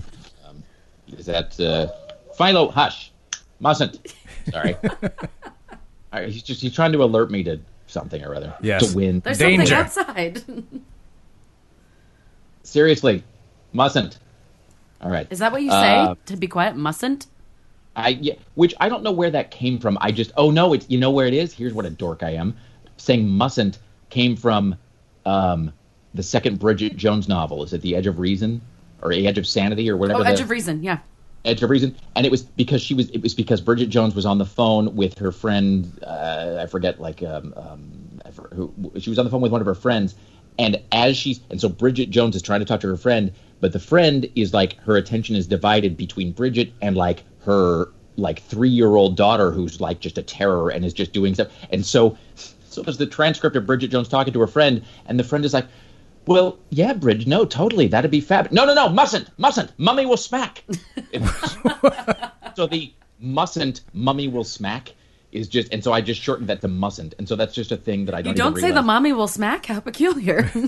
[1.09, 1.89] is that uh,
[2.37, 2.71] Philo?
[2.71, 3.13] Hush,
[3.61, 4.15] mustn't.
[4.51, 4.77] Sorry.
[6.13, 8.55] All right, he's just he's trying to alert me to something or other.
[8.61, 8.91] Yes.
[8.91, 9.21] To win.
[9.21, 9.67] There's Danger.
[9.67, 10.43] something outside.
[12.63, 13.23] Seriously,
[13.73, 14.19] mustn't.
[15.01, 15.27] All right.
[15.31, 15.95] Is that what you say?
[15.97, 17.27] Uh, to be quiet, mustn't.
[17.95, 19.97] I yeah, which I don't know where that came from.
[20.01, 21.53] I just oh no, it's you know where it is.
[21.53, 22.57] Here's what a dork I am.
[22.97, 23.79] Saying mustn't
[24.11, 24.77] came from
[25.25, 25.73] um,
[26.15, 27.63] the second Bridget Jones novel.
[27.63, 28.61] Is it The Edge of Reason
[29.03, 30.21] or Edge of Sanity or whatever?
[30.21, 30.83] Oh, the, Edge of Reason.
[30.83, 30.99] Yeah.
[31.47, 33.09] Edge of Reason, and it was because she was.
[33.11, 35.99] It was because Bridget Jones was on the phone with her friend.
[36.05, 38.21] Uh, I forget, like um, um,
[38.53, 40.17] who, she was on the phone with one of her friends,
[40.59, 43.73] and as she's and so Bridget Jones is trying to talk to her friend, but
[43.73, 48.71] the friend is like her attention is divided between Bridget and like her like three
[48.71, 52.19] year old daughter who's like just a terror and is just doing stuff, and so
[52.35, 55.55] so there's the transcript of Bridget Jones talking to her friend, and the friend is
[55.55, 55.67] like.
[56.27, 57.27] Well, yeah, Bridge.
[57.27, 57.87] No, totally.
[57.87, 58.51] That'd be fab.
[58.53, 58.89] No, no, no.
[58.89, 59.31] Mustn't.
[59.39, 59.73] Mustn't.
[59.79, 60.65] Mummy will smack.
[62.55, 64.93] so the mustn't mummy will smack
[65.33, 67.77] is just and so I just shortened that to mustn't and so that's just a
[67.77, 68.33] thing that I don't.
[68.35, 68.87] You don't even say the realize.
[68.87, 69.67] mommy will smack.
[69.67, 70.51] How peculiar.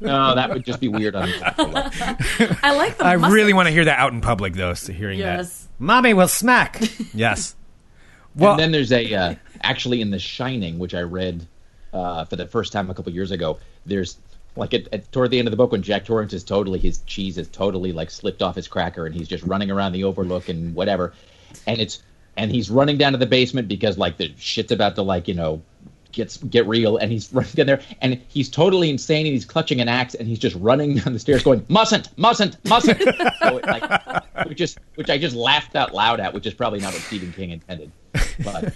[0.00, 1.14] No, that would just be weird.
[1.14, 3.04] On I like the.
[3.04, 3.34] I mustn't.
[3.34, 4.72] really want to hear that out in public, though.
[4.74, 5.64] So hearing Yes.
[5.64, 6.80] that, mommy will smack.
[7.14, 7.54] yes.
[8.34, 11.46] Well, and then there's a uh, actually in The Shining, which I read
[11.92, 13.58] uh, for the first time a couple years ago.
[13.84, 14.16] There's
[14.56, 16.98] like at, at toward the end of the book when Jack Torrance is totally his
[17.06, 20.48] cheese is totally like slipped off his cracker and he's just running around the Overlook
[20.48, 21.12] and whatever,
[21.66, 22.02] and it's
[22.36, 25.34] and he's running down to the basement because like the shit's about to like you
[25.34, 25.62] know
[26.12, 29.80] gets get real and he's running down there and he's totally insane and he's clutching
[29.80, 32.98] an axe and he's just running down the stairs going mustn't mustn't mustn't
[33.42, 36.80] so it, like which is which I just laughed out loud at which is probably
[36.80, 37.90] not what Stephen King intended
[38.42, 38.72] but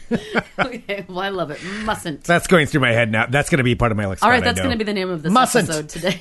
[0.59, 1.59] Okay, well, I love it.
[1.85, 2.23] Mustn't.
[2.25, 3.27] that's going through my head now.
[3.27, 4.27] That's going to be part of my lexicon.
[4.29, 5.69] All right, that's going to be the name of this Mustn't.
[5.71, 6.21] episode today.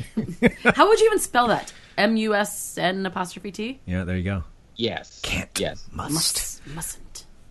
[0.73, 1.71] How would you even spell that?
[1.97, 3.79] M U S N apostrophe T.
[3.85, 4.43] Yeah, there you go.
[4.75, 5.49] yes Can't.
[5.59, 6.13] yes Must.
[6.13, 6.67] Must.
[6.67, 7.02] Mustn't.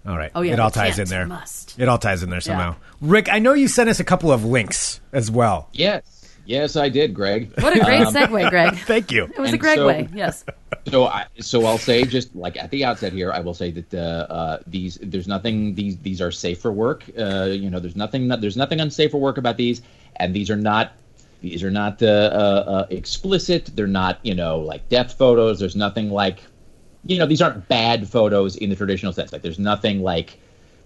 [0.06, 0.30] All right.
[0.34, 1.26] Oh, yeah, It all ties can't, in there.
[1.26, 1.78] must.
[1.78, 2.76] It all ties in there somehow.
[3.00, 5.68] Rick, I know you sent us a couple of links as well.
[5.72, 6.02] yes
[6.44, 8.74] yes I did Greg What a great segue, Greg.
[8.78, 9.24] Thank you.
[9.26, 10.08] It was a And Greg so- way.
[10.12, 10.44] Yes.
[10.90, 13.94] So, I, so I'll say just like at the outset here, I will say that
[13.94, 17.04] uh, uh, these there's nothing these these are safe for work.
[17.16, 19.82] Uh, you know, there's nothing there's nothing unsafe for work about these,
[20.16, 20.94] and these are not
[21.40, 23.70] these are not uh, uh, uh, explicit.
[23.76, 25.60] They're not you know like death photos.
[25.60, 26.40] There's nothing like
[27.04, 29.32] you know these aren't bad photos in the traditional sense.
[29.32, 30.38] Like there's nothing like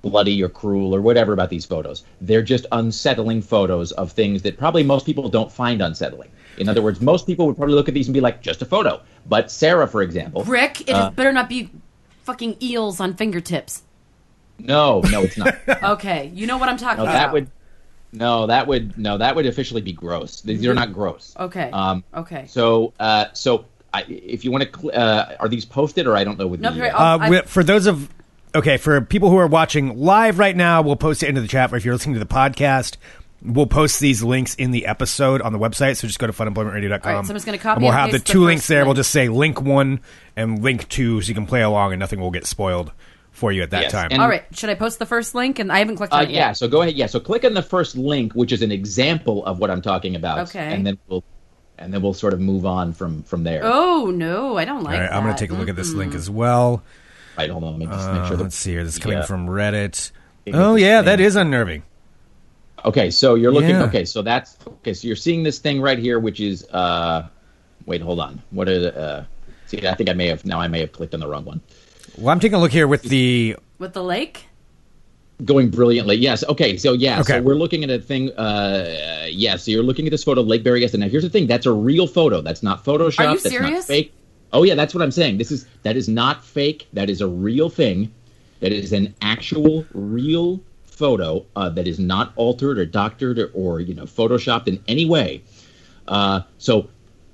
[0.03, 2.05] bloody or cruel or whatever about these photos.
[2.21, 6.31] They're just unsettling photos of things that probably most people don't find unsettling.
[6.59, 8.65] In other words, most people would probably look at these and be like, just a
[8.65, 9.01] photo.
[9.27, 11.71] But Sarah, for example, Rick, it Uh, better not be
[12.23, 13.83] fucking eels on fingertips.
[14.59, 15.55] no, no, it's not.
[15.83, 17.13] Okay, you know what I'm talking No, about.
[17.15, 17.51] that would,
[18.13, 20.41] no, that would, no, that would officially be gross.
[20.41, 21.35] These are not gross.
[21.39, 21.69] Okay.
[21.73, 22.47] Um, okay.
[22.47, 23.65] So, uh, so
[23.97, 26.61] I, if you want to, cl- uh, are these posted or I don't know with
[26.61, 28.09] No, the, right, uh, I'll- I- wi- for those of
[28.55, 31.73] okay, for people who are watching live right now, we'll post it into the chat.
[31.73, 32.97] Or if you're listening to the podcast,
[33.43, 35.97] we'll post these links in the episode on the website.
[35.97, 37.11] So just go to funemploymentradio.com.
[37.11, 38.67] All right, so I'm just gonna copy And we'll and have the two the links
[38.67, 38.85] there.
[38.87, 40.01] We'll just say link one
[40.37, 42.93] and link two, so you can play along, and nothing will get spoiled
[43.31, 44.09] for you at that Yes, time.
[44.13, 45.59] and- All right, should I post the first link?
[45.59, 46.95] And I haven't clicked on Uh, it yeah, so go ahead.
[46.95, 50.17] Yeah, so click on the first link, which is an example of what I'm talking
[50.17, 50.39] about.
[50.49, 50.73] Okay.
[50.73, 51.23] And then we'll,
[51.79, 53.61] and then we'll sort of move on from from there.
[53.65, 55.17] Oh no, I don't like All right, that.
[55.17, 56.83] I'm going to take a look at this link as well.
[57.39, 57.73] Right, hold on.
[57.73, 58.37] Let me just Uh, make sure.
[58.37, 58.85] that- let's see here.
[58.85, 59.25] This is coming Yeah.
[59.27, 60.11] from Reddit.
[60.47, 61.27] It Oh yeah, the that thing.
[61.27, 61.83] is unnerving.
[62.85, 63.71] Okay, so you're looking.
[63.71, 63.85] Yeah.
[63.85, 64.95] Okay, so that's okay.
[64.95, 66.65] So you're seeing this thing right here, which is.
[66.71, 67.27] uh
[67.85, 68.43] Wait, hold on.
[68.51, 68.85] What is?
[68.87, 69.25] Uh,
[69.67, 70.61] see, I think I may have now.
[70.61, 71.61] I may have clicked on the wrong one.
[72.19, 73.57] Well, I'm taking a look here with the.
[73.79, 74.47] With the lake?
[75.45, 76.17] Going brilliantly.
[76.17, 76.45] Yes.
[76.45, 76.77] Okay.
[76.79, 77.21] So yeah.
[77.21, 77.39] Okay.
[77.39, 78.33] So we're looking at a thing.
[78.33, 79.57] Uh, yeah.
[79.57, 80.99] So you're looking at this photo of Lake Berryessa.
[80.99, 81.47] Now here's the thing.
[81.47, 82.41] That's a real photo.
[82.41, 83.19] That's not Photoshop.
[83.19, 83.87] Are you that's not serious?
[83.87, 84.15] fake.
[84.53, 84.75] Oh yeah.
[84.75, 85.39] That's what I'm saying.
[85.39, 86.89] This is that is not fake.
[86.95, 88.15] That is a real thing.
[88.61, 90.63] That is an actual real
[90.97, 95.05] photo uh, that is not altered or doctored or, or you know photoshopped in any
[95.05, 95.43] way.
[96.09, 96.89] Uh, so,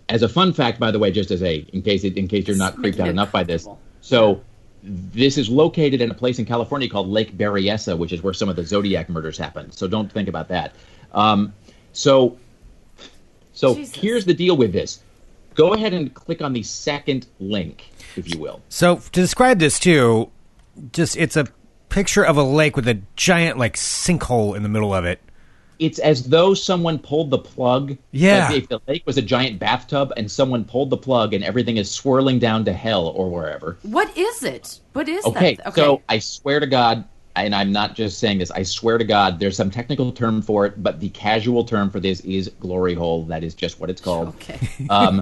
[0.08, 2.48] as a fun fact, by the way, just as a in case it, in case
[2.48, 3.66] you're not creeped out enough by this,
[4.00, 4.42] so
[4.82, 8.48] this is located in a place in California called Lake Berryessa, which is where some
[8.48, 9.74] of the Zodiac murders happened.
[9.74, 10.74] So don't think about that.
[11.12, 11.52] Um,
[11.92, 12.38] so,
[13.52, 13.94] so Jesus.
[13.94, 15.02] here's the deal with this.
[15.54, 18.62] Go ahead and click on the second link, if you will.
[18.68, 20.30] So to describe this too,
[20.92, 21.46] just it's a
[21.88, 25.20] picture of a lake with a giant like sinkhole in the middle of it.
[25.82, 27.98] It's as though someone pulled the plug.
[28.12, 28.46] Yeah.
[28.46, 31.76] Like if the lake was a giant bathtub and someone pulled the plug and everything
[31.76, 33.78] is swirling down to hell or wherever.
[33.82, 34.78] What is it?
[34.92, 35.74] What is Okay, that?
[35.74, 39.40] so I swear to God, and I'm not just saying this, I swear to God,
[39.40, 43.24] there's some technical term for it, but the casual term for this is glory hole.
[43.24, 44.28] That is just what it's called.
[44.36, 44.60] Okay.
[44.88, 45.20] Um,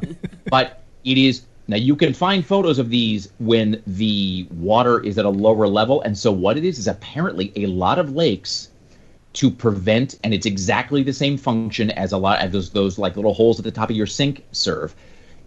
[0.51, 5.25] but it is now you can find photos of these when the water is at
[5.25, 8.70] a lower level, and so what it is is apparently a lot of lakes
[9.33, 13.17] to prevent, and it's exactly the same function as a lot of those those like
[13.17, 14.95] little holes at the top of your sink serve.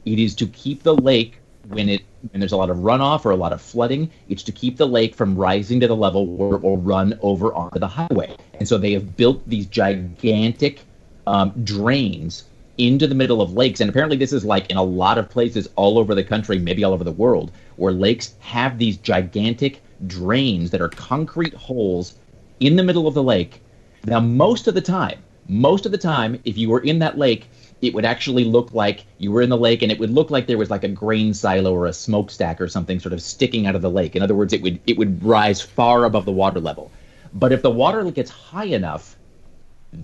[0.05, 3.31] It is to keep the lake when it when there's a lot of runoff or
[3.31, 4.09] a lot of flooding.
[4.29, 7.53] It's to keep the lake from rising to the level where it will run over
[7.53, 8.35] onto the highway.
[8.59, 10.81] And so they have built these gigantic
[11.27, 12.45] um, drains
[12.77, 13.81] into the middle of lakes.
[13.81, 16.83] And apparently, this is like in a lot of places all over the country, maybe
[16.83, 22.15] all over the world, where lakes have these gigantic drains that are concrete holes
[22.59, 23.61] in the middle of the lake.
[24.05, 27.49] Now, most of the time, most of the time, if you were in that lake,
[27.81, 30.47] it would actually look like you were in the lake, and it would look like
[30.47, 33.75] there was like a grain silo or a smokestack or something sort of sticking out
[33.75, 34.15] of the lake.
[34.15, 36.91] In other words, it would it would rise far above the water level.
[37.33, 39.17] But if the water gets high enough,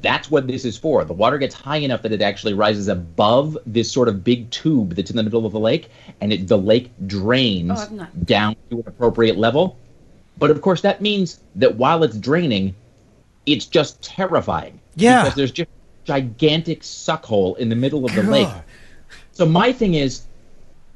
[0.02, 1.04] that's what this is for.
[1.06, 4.96] The water gets high enough that it actually rises above this sort of big tube
[4.96, 5.90] that's in the middle of the lake,
[6.22, 9.78] and it, the lake drains Oh, down to an appropriate level.
[10.38, 12.76] But of course, that means that while it's draining,
[13.46, 14.80] it's just terrifying.
[14.96, 15.24] Yeah.
[15.24, 15.70] Because there's just
[16.04, 18.50] gigantic suck hole in the middle of the lake.
[19.32, 20.24] So my thing is,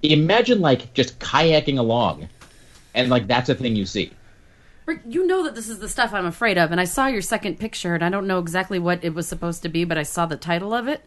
[0.01, 2.27] imagine like just kayaking along,
[2.93, 4.11] and like that's a thing you see.
[4.85, 7.21] Rick, you know that this is the stuff I'm afraid of, and I saw your
[7.21, 10.03] second picture, and I don't know exactly what it was supposed to be, but I
[10.03, 11.01] saw the title of it.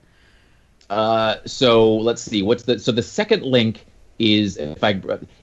[0.89, 2.43] Uh, so let's see.
[2.43, 3.85] What's the so the second link
[4.19, 5.01] is if I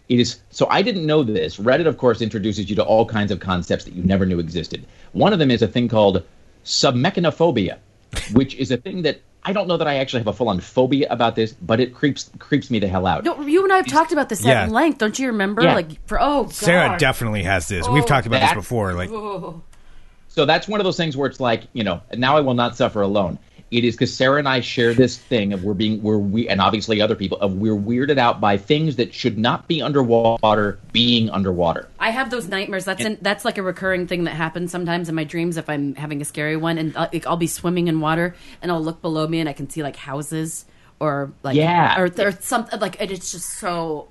[0.10, 1.58] it is so I didn't know this.
[1.58, 4.86] Reddit, of course, introduces you to all kinds of concepts that you never knew existed.
[5.12, 6.24] One of them is a thing called
[6.66, 7.78] submechanophobia,
[8.34, 10.60] which is a thing that I don't know that I actually have a full on
[10.60, 13.24] phobia about this, but it creeps creeps me the hell out.
[13.24, 14.64] No, you and I have talked about this Yeah.
[14.64, 15.00] at length.
[15.00, 15.64] Don't you remember?
[15.64, 15.76] Yeah.
[15.76, 16.54] Like for oh, God.
[16.54, 17.88] Sarah definitely has this.
[17.88, 18.94] We've Oh, talked about this before.
[18.94, 19.62] Like, Oh.
[20.30, 22.76] So that's one of those things where it's like, you know, now I will not
[22.76, 23.38] suffer alone.
[23.74, 26.62] It is because Sarah and I share this thing of we're being we're we and
[26.62, 31.30] obviously other people of we're weirded out by things that should not be underwater being
[31.32, 31.90] underwater.
[32.00, 32.86] I have those nightmares.
[32.86, 35.96] That's in, that's like a recurring thing that happens sometimes in my dreams if I'm
[35.96, 39.02] having a scary one, and uh, like, I'll be swimming in water and I'll look
[39.02, 40.66] below me and I can see like houses
[41.00, 42.00] or like Yeah.
[42.00, 44.10] or or something like and it's just so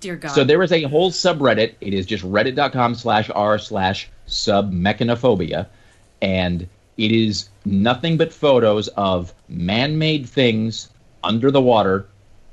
[0.00, 0.30] dear God.
[0.32, 1.74] So there is a whole subreddit.
[1.82, 5.66] It is just reddit.com slash r slash submechanophobia.
[6.22, 6.68] And
[7.04, 10.90] it is nothing but photos of man made things
[11.24, 12.06] under the water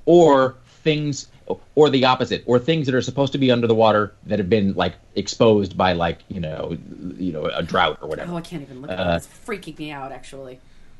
[0.05, 1.27] or things
[1.75, 4.49] or the opposite or things that are supposed to be under the water that have
[4.49, 6.77] been like exposed by like you know
[7.17, 9.15] you know a drought or whatever oh, I can't even look at Uh, it.
[9.17, 10.11] It's freaking me out.
[10.11, 10.59] Actually,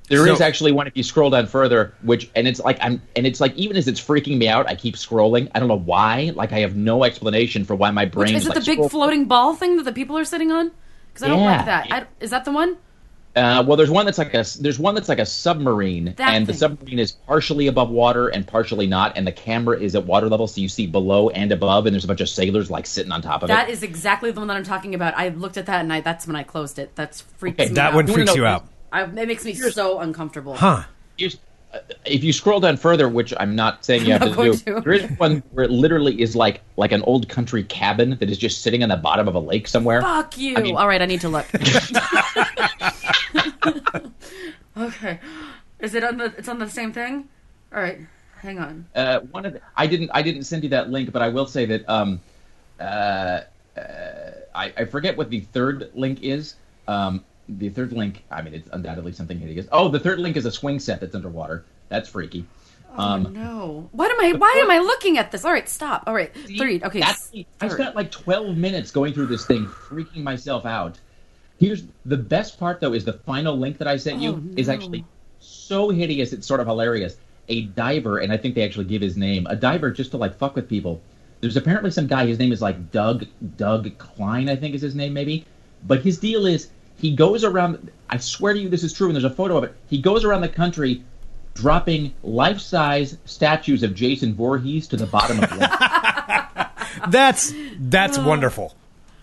[0.10, 3.02] There is So- actually one if you scroll down further, which and it's like I'm
[3.18, 5.50] and it's like even as it's freaking me out, I keep scrolling.
[5.54, 6.32] I don't know why.
[6.34, 8.76] Like I have no explanation for why my Which, brain is it like, the big
[8.78, 10.72] scroll- floating ball thing that the people are sitting on?
[11.14, 11.58] Because I don't Yeah.
[11.58, 11.88] like that.
[11.92, 12.78] I, is that the one?
[13.38, 16.48] Uh, well, there's one that's like a there's one that's like a submarine, That and
[16.48, 20.28] the submarine is partially above water and partially not, and the camera is at water
[20.28, 23.12] level, so you see below and above, and there's a bunch of sailors like sitting
[23.12, 25.14] on top of That That is exactly the one that I'm talking about.
[25.16, 26.96] I looked at that and I, that's when I closed it.
[26.96, 27.94] That's freaks Okay, me that out.
[27.94, 28.68] one No, no, freaks no, you out.
[28.92, 30.56] I, it makes me so uncomfortable.
[30.56, 30.84] Huh.
[31.18, 31.38] Here's-
[32.06, 34.82] if you scroll down further, which I'm not saying you have to do, to.
[34.82, 38.38] there is one where it literally is like like an old country cabin that is
[38.38, 40.02] just sitting on the bottom of a lake somewhere.
[40.02, 40.56] Fuck you.
[40.58, 41.46] I mean- All right, I need to look.
[44.78, 45.20] okay.
[45.80, 47.28] Is it on the it's on the same thing?
[47.74, 48.00] All right.
[48.42, 48.86] Hang on.
[48.96, 51.48] uh, one of the, I didn't I didn't send you that link, but I will
[51.48, 52.20] say that um,
[52.80, 53.42] uh, uh,
[54.56, 56.56] I, I forget what the third link is.
[56.88, 58.24] Um, the third link.
[58.32, 59.68] I mean, it's undoubtedly something hideous.
[59.72, 61.66] Oh, the third link is a swing set that's underwater.
[61.90, 62.46] That's freaky.
[62.96, 63.90] Um, No.
[63.92, 64.38] What am I?
[64.38, 65.46] Why am I looking at this?
[65.46, 66.04] All right, stop.
[66.08, 66.82] All right, three.
[66.84, 67.02] Okay,
[67.62, 71.00] I spent like 12 minutes going through this thing, freaking myself out.
[71.60, 74.70] Here's the best part, though, is the final link that I sent you Oh, is
[74.70, 75.06] actually
[75.40, 76.34] so hideous.
[76.34, 77.18] It's sort of hilarious.
[77.50, 79.48] A diver, and I think they actually give his name.
[79.50, 81.02] A diver just to like fuck with people.
[81.40, 82.26] There's apparently some guy.
[82.26, 83.26] His name is like Doug
[83.58, 85.46] Doug Klein, I think is his name, maybe.
[85.86, 87.92] But his deal is he goes around.
[88.10, 89.76] I swear to you, this is true, and there's a photo of it.
[89.90, 91.04] He goes around the country
[91.54, 96.70] dropping life-size statues of Jason Voorhees to the bottom of the
[97.10, 98.76] That's that's wonderful.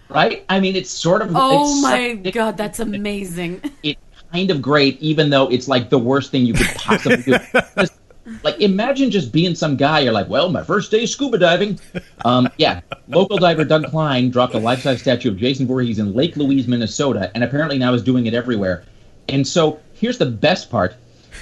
[0.09, 0.45] right?
[0.49, 1.31] I mean, it's sort of.
[1.35, 3.61] Oh it's my so- god, that's amazing.
[3.83, 4.01] It's
[4.33, 7.37] kind of great, even though it's like the worst thing you could possibly do.
[8.43, 10.01] Like, imagine just being some guy.
[10.01, 11.79] You're like, well, my first day scuba diving.
[12.25, 16.37] Um, yeah, local diver Doug Klein dropped a life-size statue of Jason Voorhees in Lake
[16.37, 18.85] Louise, Minnesota, and apparently now is doing it everywhere.
[19.29, 20.95] And so here's the best part: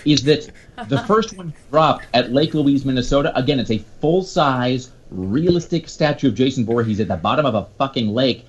[0.04, 0.50] is that
[0.88, 3.36] the first one dropped at Lake Louise, Minnesota.
[3.36, 8.08] Again, it's a full-size, realistic statue of Jason Voorhees at the bottom of a fucking
[8.08, 8.46] lake,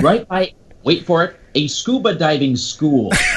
[0.00, 0.52] right by.
[0.82, 3.10] Wait for it, a scuba diving school.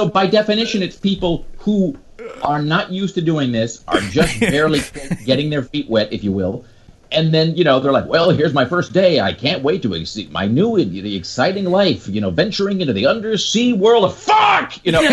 [0.00, 1.94] So by definition, it's people who
[2.42, 4.80] are not used to doing this, are just barely
[5.26, 6.64] getting their feet wet, if you will.
[7.12, 9.20] And then, you know, they're like, well, here's my first day.
[9.20, 13.06] I can't wait to see my new, the exciting life, you know, venturing into the
[13.08, 15.02] undersea world of fuck, you know.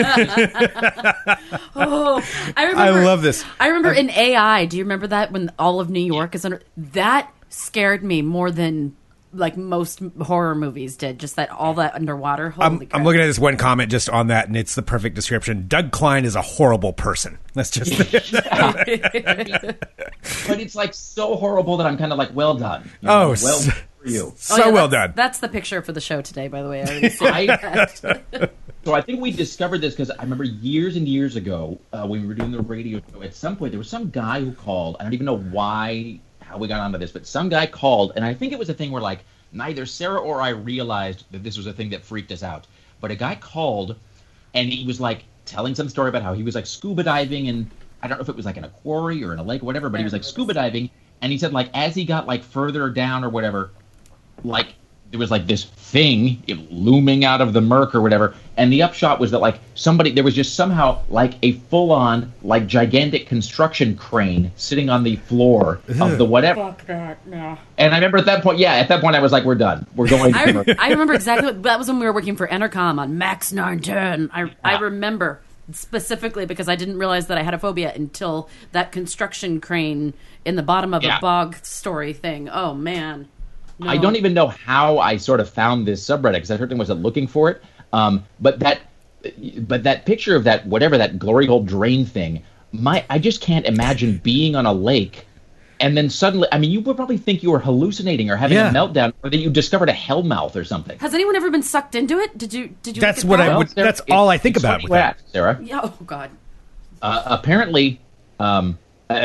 [1.76, 2.24] Oh,
[2.56, 3.00] I remember.
[3.00, 3.44] I love this.
[3.60, 4.66] I remember in AI.
[4.68, 6.62] Do you remember that when all of New York is under?
[6.78, 8.96] That scared me more than
[9.34, 11.20] like most horror movies did.
[11.20, 12.50] Just that all that underwater.
[12.52, 12.90] Holy I'm, crap.
[12.96, 15.68] I'm looking at this one comment just on that, and it's the perfect description.
[15.68, 17.38] Doug Klein is a horrible person.
[17.54, 17.92] That's just
[20.48, 22.90] but it's like so horrible that I'm kind of like, well done.
[23.02, 24.34] You Oh, well so- for you.
[24.38, 25.14] so Oh, yeah, well that's- done.
[25.16, 26.82] That's the picture for the show today, by the way.
[26.84, 28.52] I I, that.
[28.86, 32.22] so I think we discovered this because I remember years and years ago uh, when
[32.22, 33.22] we were doing the radio show.
[33.22, 34.98] At some point, there was some guy who called.
[35.00, 38.24] I don't even know why, how we got onto this, but some guy called, and
[38.24, 41.58] I think it was a thing where like neither Sarah or I realized that this
[41.58, 42.68] was a thing that freaked us out.
[43.02, 43.96] But a guy called,
[44.54, 47.70] and he was like telling some story about how he was like scuba diving, and
[48.02, 49.66] I don't know if it was like in a quarry or in a lake or
[49.66, 50.90] whatever, but he was like scuba diving,
[51.22, 53.72] and he said like as he got like further down or whatever,
[54.44, 54.76] like
[55.12, 59.20] there was like this thing looming out of the murk or whatever and the upshot
[59.22, 64.52] was that like somebody there was just somehow like a full-on like gigantic construction crane
[64.58, 67.26] sitting on the floor of the whatever Fuck that.
[67.26, 67.58] No.
[67.78, 69.88] and i remember at that point yeah at that point i was like we're done
[69.96, 70.68] we're going to I, murk.
[70.78, 71.48] I remember exactly.
[71.48, 74.30] What, that was when we were working for Entercom on Max 910.
[74.34, 75.40] I I remember
[75.72, 80.14] specifically because I didn't realize that I had a phobia until that construction crane
[80.46, 81.18] in the bottom of Yeah.
[81.18, 82.50] a bog story thing.
[82.50, 83.28] Oh man.
[83.80, 83.90] No.
[83.90, 87.02] I don't even know how I sort of found this subreddit because I certainly wasn't
[87.04, 87.62] looking for it.
[87.94, 88.80] Um, but that,
[89.60, 93.66] but that picture of that whatever that glory hole drain thing, my I just can't
[93.66, 95.26] imagine being on a lake,
[95.80, 98.70] and then suddenly, I mean, you would probably think you were hallucinating or having Yeah.
[98.70, 100.98] a meltdown, or that you discovered a hellmouth or something.
[101.00, 102.38] Has anyone ever been sucked into it?
[102.38, 102.76] Did you?
[102.84, 103.02] Did you?
[103.02, 103.52] That's what that?
[103.52, 105.18] I would- Sarah, that's all I think about with that.
[105.18, 105.60] ask, Sarah.
[105.62, 106.32] Yeah, oh God.
[107.02, 108.02] Uh, apparently,
[108.40, 108.78] um,
[109.10, 109.16] uh,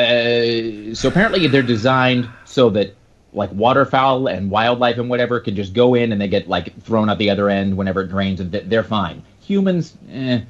[0.95, 2.95] so apparently they're designed so that
[3.33, 7.09] like waterfowl and wildlife and whatever can just go in and they get like thrown
[7.09, 9.23] out the other end whenever it drains and they're fine.
[9.41, 10.41] Humans, eh.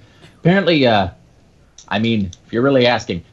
[0.40, 1.10] Apparently, uh,
[1.88, 3.24] I mean, if you're really asking,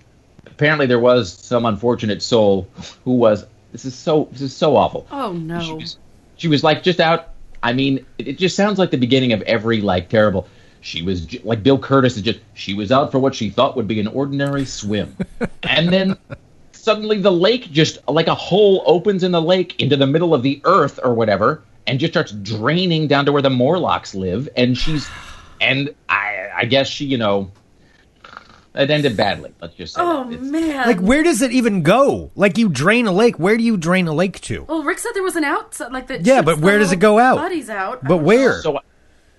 [0.45, 2.67] apparently there was some unfortunate soul
[3.03, 3.45] who was.
[3.71, 4.27] This is so.
[4.31, 5.07] This is so awful.
[5.11, 5.75] Oh She no.
[5.75, 5.97] was,
[6.37, 7.29] she was like just out.
[7.61, 10.47] I mean, it, it just sounds like the beginning of every like terrible.
[10.81, 12.39] She was like Bill Kurtis is just.
[12.55, 15.15] She was out for what she thought would be an ordinary swim,
[15.63, 16.17] and then
[16.89, 20.41] suddenly the lake just like a hole opens in the lake into the middle of
[20.41, 24.75] the earth or whatever, and just starts draining down to where the Morlocks live, and
[24.75, 25.07] she's,
[25.61, 27.51] and I, I guess she, you know,
[28.73, 29.53] it ended badly.
[29.61, 30.01] Let's just say.
[30.01, 30.41] Oh that.
[30.41, 30.87] Man.
[30.87, 32.31] like, where does it even go?
[32.35, 33.37] Like, you drain a lake.
[33.37, 34.63] Where do you drain a lake to?
[34.63, 36.25] well, Rick said there was an out, like that.
[36.25, 37.35] Yeah, but where does it go out?
[37.35, 38.03] Bodies out.
[38.03, 38.63] But where?
[38.63, 38.79] So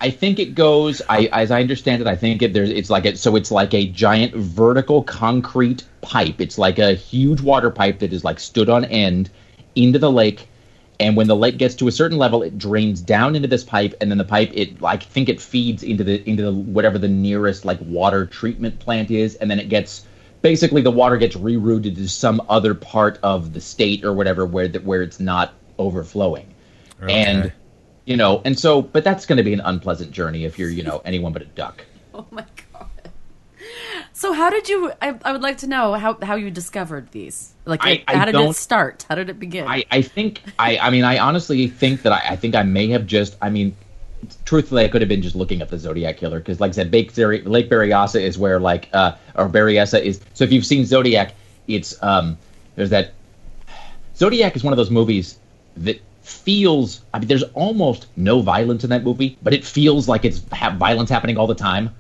[0.01, 1.03] I think it goes.
[1.09, 2.71] I, as I understand it, I think it there's.
[2.71, 3.19] It's like it.
[3.19, 6.41] So it's like a giant vertical concrete pipe.
[6.41, 9.31] It's like a huge water pipe that is like stood on end
[9.75, 10.49] into the lake.
[10.99, 13.95] And when the lake gets to a certain level, it drains down into this pipe,
[14.01, 17.09] and then the pipe, it I think it feeds into the into the whatever the
[17.09, 20.07] nearest like water treatment plant is, and then it gets
[20.43, 24.69] basically the water gets rerouted to some other part of the state or whatever where
[24.69, 26.55] the, where it's not overflowing.
[27.01, 27.53] And
[28.05, 30.83] you know, and so, but that's going to be an unpleasant journey if you're, you
[30.83, 31.85] know, anyone but a duck.
[32.13, 32.89] Oh my god.
[34.13, 34.93] So how did you?
[35.01, 37.53] I, I would like to know how how you discovered these.
[37.65, 39.07] Like, I- I how did it start?
[39.09, 39.67] How did it begin?
[39.69, 42.89] I, I think, I, I mean, I honestly think that I, I think I may
[42.89, 43.77] have just, I mean,
[44.45, 46.93] truthfully, I could have been just looking at the Zodiac killer because, like I said,
[46.93, 50.21] Lake, Zeri- Lake Berryessa is where like uh, or Berryessa is.
[50.35, 51.33] So if you've seen Zodiac,
[51.69, 52.37] it's um,
[52.75, 53.13] there's that.
[54.17, 55.39] Zodiac is one of those movies
[55.77, 57.03] that feels.
[57.13, 60.77] I mean, there's almost no violence in that movie, but it feels like it's ha-
[60.79, 61.95] violence happening all the time.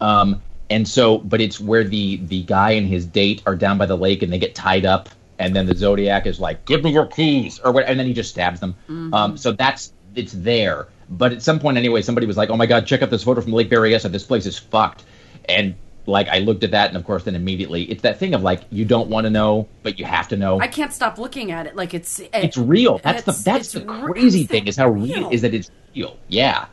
[0.00, 3.86] Um, and so, but it's where the the guy and his date are down by
[3.86, 5.08] the lake and they get tied up,
[5.38, 8.14] and then the Zodiac is like, "Give me your keys," or what, and then he
[8.14, 8.74] just stabs them.
[9.14, 10.88] Um, so that's it's there.
[11.10, 13.40] But at some point, anyway, somebody was like, "Oh my God, check out this photo
[13.42, 14.10] from Lake Berryessa.
[14.10, 15.04] This place is fucked."
[15.48, 15.74] And
[16.06, 18.62] like, I looked at that, and of course, then immediately, it's that thing of like,
[18.70, 20.60] you don't want to know, but you have to know.
[20.60, 21.76] I can't stop looking at it.
[21.76, 22.98] Like it's it's real.
[22.98, 25.30] That's it's- the that's the crazy it's thing is how real real.
[25.30, 26.16] is that it's real.
[26.28, 26.66] Yeah,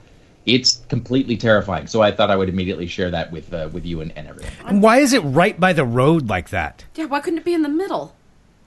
[0.45, 1.87] it's completely terrifying.
[1.87, 4.51] So I thought I would immediately share that with uh, with you and, and everyone.
[4.65, 6.85] And why is it right by the road like that?
[6.95, 8.15] Yeah, why couldn't it be in the middle?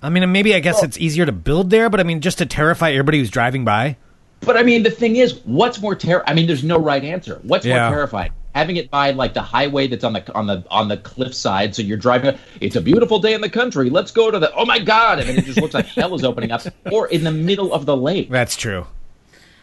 [0.05, 2.47] I mean, maybe I guess it's easier to build there, but I mean, just to
[2.47, 3.97] terrify everybody who's driving by.
[4.41, 6.25] But I mean, the thing is, what's more ter?
[6.27, 7.39] I mean, there's no right answer.
[7.45, 7.87] What's Yeah.
[7.89, 8.33] more terrifying?
[8.55, 11.81] Having it by like the highway that's on the on the on the cliffside, so
[11.81, 12.39] you're driving.
[12.61, 13.89] It's a beautiful day in the country.
[13.89, 14.53] Let's go to the.
[14.55, 15.21] Oh my god!
[15.21, 17.87] And then it just looks like hell is opening up, or in the middle of
[17.87, 18.29] the lake.
[18.29, 18.87] That's true.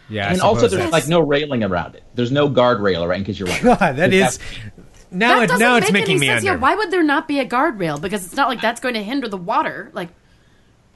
[0.09, 2.03] Yeah, and also, there's that- like no railing around it.
[2.15, 3.61] There's no guardrail around because you're right.
[3.61, 4.39] God, that is
[5.11, 5.35] now.
[5.37, 6.43] that It, doesn't now make it's making any me sense.
[6.43, 8.01] Yeah, why would there not be a guardrail?
[8.01, 9.91] Because it's not like that's going to hinder the water.
[9.93, 10.09] Like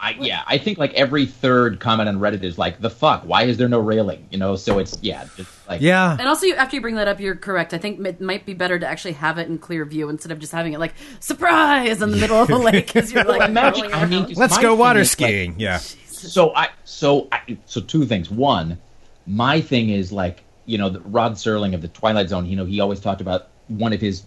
[0.03, 3.23] I, yeah, I think like every third comment on Reddit is like, "The fuck?
[3.23, 6.45] Why is there no railing?" You know, so it's yeah, just like Yeah, And also,
[6.45, 7.73] you, after you bring that up, you're correct.
[7.73, 10.39] I think it might be better to actually have it in clear view instead of
[10.39, 13.93] just having it like surprise in the middle of the lake because you're like imagine-
[13.93, 15.55] I mean, let's go water is, like- skiing.
[15.57, 18.29] yeah, So I so I so two things.
[18.29, 18.77] One,
[19.25, 22.45] my thing is like you know the Rod Serling of the Twilight Zone.
[22.45, 24.23] You know he always talked about one of his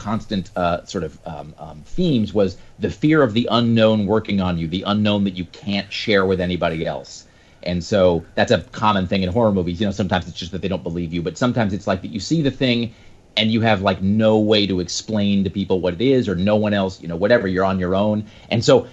[0.00, 4.56] constant uh, sort of um, um, themes was the fear of the unknown working on
[4.56, 7.26] you, the unknown that you can't share with anybody else.
[7.62, 9.78] And so that's a common thing in horror movies.
[9.78, 12.08] You know, sometimes it's just that they don't believe you, but sometimes it's like that
[12.08, 12.94] you see the thing
[13.36, 16.56] and you have like no way to explain to people what it is or no
[16.56, 18.24] one else, you know, whatever, you're on your own.
[18.48, 18.86] And so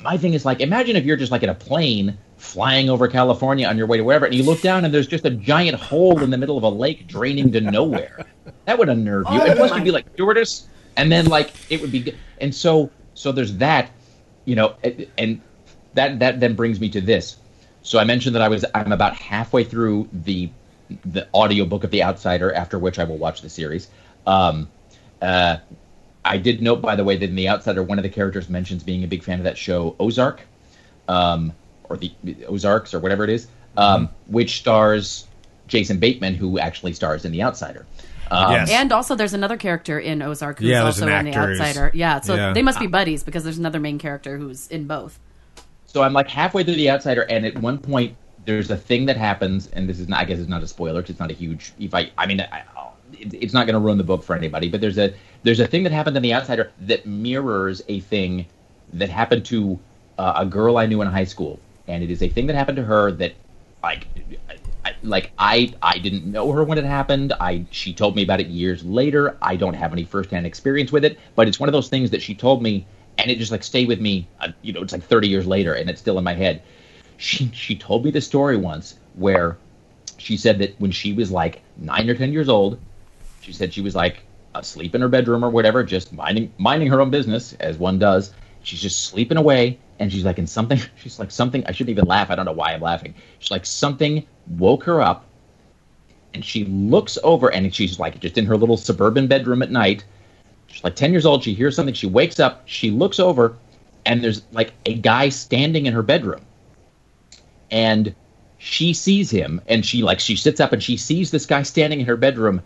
[0.00, 3.66] my thing is like imagine if you're just like in a plane flying over California
[3.68, 6.20] on your way to wherever and you look down and there's just a giant hole
[6.22, 8.26] in the middle of a lake draining to nowhere.
[8.64, 9.40] That would unnerve you.
[9.40, 10.66] and plus you'd be like stewardess
[10.96, 13.90] and then like it would be and so so there's that,
[14.44, 15.40] you know, and- and
[15.94, 17.36] that that then brings me to this.
[17.82, 20.50] So I mentioned that I was I'm about halfway through the
[21.04, 23.88] the audiobook of The Outsider, after which I will watch the series.
[24.26, 24.68] Um,
[25.22, 25.58] uh,
[26.24, 28.82] I did note, by the way, that in The Outsider, one of the characters mentions
[28.82, 30.42] being a big fan of that show Ozark,
[31.08, 31.52] um,
[31.92, 32.12] or the
[32.46, 35.26] Ozarks, or whatever it is, um, which stars
[35.68, 37.86] Jason Bateman, who actually stars in The Outsider.
[38.30, 38.70] Um, Yes.
[38.70, 41.90] And also, there's another character in Ozark who's Yeah, also an in The Outsider.
[41.94, 42.52] Yeah, so yeah.
[42.52, 45.18] they must be buddies because there's another main character who's in both.
[45.86, 48.16] So I'm like halfway through The Outsider, and at one point
[48.46, 51.02] there's a thing that happens, and this is not, I guess it's not a spoiler.
[51.02, 51.72] 'cause It's not a huge.
[51.78, 52.62] If I, I mean, I,
[53.12, 54.68] it's not going to ruin the book for anybody.
[54.68, 55.12] But there's a
[55.42, 58.46] there's a thing that happened in The Outsider that mirrors a thing
[58.94, 59.78] that happened to
[60.18, 62.76] uh, a girl I knew in high school, and it is a thing that happened
[62.76, 63.34] to her that,
[63.82, 64.06] like,
[64.84, 67.32] I, like I I didn't know her when it happened.
[67.40, 69.36] I she told me about it years later.
[69.42, 72.22] I don't have any firsthand experience with it, but it's one of those things that
[72.22, 72.86] she told me,
[73.18, 74.26] and it just like stayed with me.
[74.40, 76.62] Uh, you know, it's like 30 years later, and it's still in my head.
[77.16, 79.56] She she told me the story once where
[80.18, 82.78] she said that when she was like nine or ten years old,
[83.40, 84.24] she said she was like
[84.54, 88.32] asleep in her bedroom or whatever, just minding minding her own business as one does.
[88.62, 90.80] She's just sleeping away, and she's like in something.
[90.96, 91.64] She's like something.
[91.66, 92.30] I shouldn't even laugh.
[92.30, 93.14] I don't know why I'm laughing.
[93.38, 94.26] She's like something
[94.58, 95.26] woke her up,
[96.34, 100.04] and she looks over, and she's like just in her little suburban bedroom at night.
[100.68, 101.42] She's like ten years old.
[101.42, 101.94] She hears something.
[101.94, 102.62] She wakes up.
[102.66, 103.56] She looks over,
[104.06, 106.44] and there's like a guy standing in her bedroom
[107.72, 108.14] and
[108.58, 112.00] she sees him and she like she sits up and she sees this guy standing
[112.00, 112.60] in her bedroom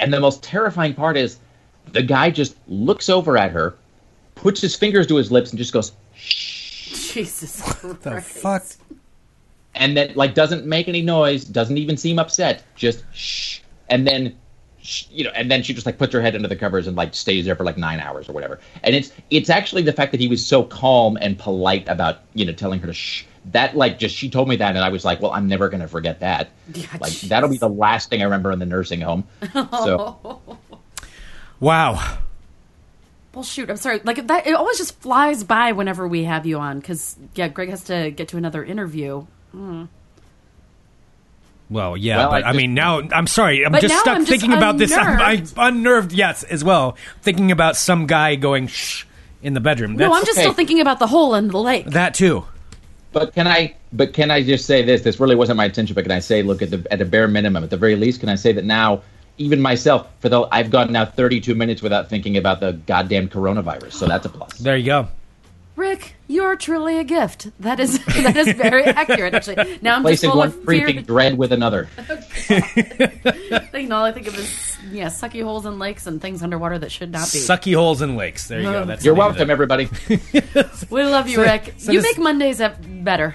[0.00, 1.38] and the most terrifying part is
[1.90, 3.76] the guy just looks over at her
[4.42, 7.12] puts his fingers to his lips and just goes Shh.
[7.14, 8.02] Jesus Christ.
[8.02, 8.64] the fuck.
[9.74, 14.36] and then like doesn't make any noise doesn't even seem upset just shh and then
[14.82, 16.96] sh- you know and then she just like puts her head under the covers and
[16.96, 20.10] like stays there for like nine hours or whatever and it's it's actually the fact
[20.12, 23.76] that he was so calm and polite about you know telling her to shh that
[23.76, 25.88] like just she told me that and i was like well i'm never going to
[25.88, 27.28] forget that Yeah, like jeez.
[27.28, 30.40] that'll be the last thing i remember in the nursing home so
[31.60, 32.18] Wow.
[33.34, 34.00] Well, shoot, I'm sorry.
[34.04, 37.70] Like that, it always just flies by whenever we have you on because yeah, Greg
[37.70, 39.26] has to get to another interview.
[39.52, 39.84] Hmm.
[41.70, 43.64] Well, yeah, Well, but I I, mean, now I'm sorry.
[43.64, 44.92] I'm just stuck I'm just thinking about this.
[44.92, 45.54] I'm, I'm unnerved.
[45.56, 46.98] unnerved, yes, as well.
[47.22, 49.06] Thinking about some guy going shh
[49.42, 49.96] in the bedroom.
[49.96, 50.42] no, I'm just okay.
[50.42, 51.86] still thinking about the hole in the lake.
[51.86, 52.44] that too.
[53.12, 53.74] But can I?
[53.92, 55.02] But can I just say this?
[55.02, 55.94] This really wasn't my intention.
[55.94, 58.20] But can I say, look at the at a bare minimum, at the very least,
[58.20, 59.02] can I say that now,
[59.38, 63.92] even myself, for the I've gone now 32 minutes without thinking about the goddamn coronavirus.
[63.92, 64.58] So that's a plus.
[64.58, 65.08] There you go.
[65.74, 67.48] Rick, you're truly a gift.
[67.60, 69.32] That is that is very accurate.
[69.34, 70.86] Actually, now I'm just Placing full one of fear.
[70.86, 71.88] freaking dread with another.
[72.10, 72.16] Oh,
[73.70, 76.92] Thing, all I think of is yeah, sucky holes in lakes and things underwater that
[76.92, 77.38] should not be.
[77.38, 78.48] Sucky holes in lakes.
[78.48, 78.82] There you go.
[78.82, 78.84] Oh.
[78.84, 79.88] That's You're the name of welcome, everybody.
[80.90, 81.74] we love you, So- Rick.
[81.78, 83.34] so you does- make Mondays better.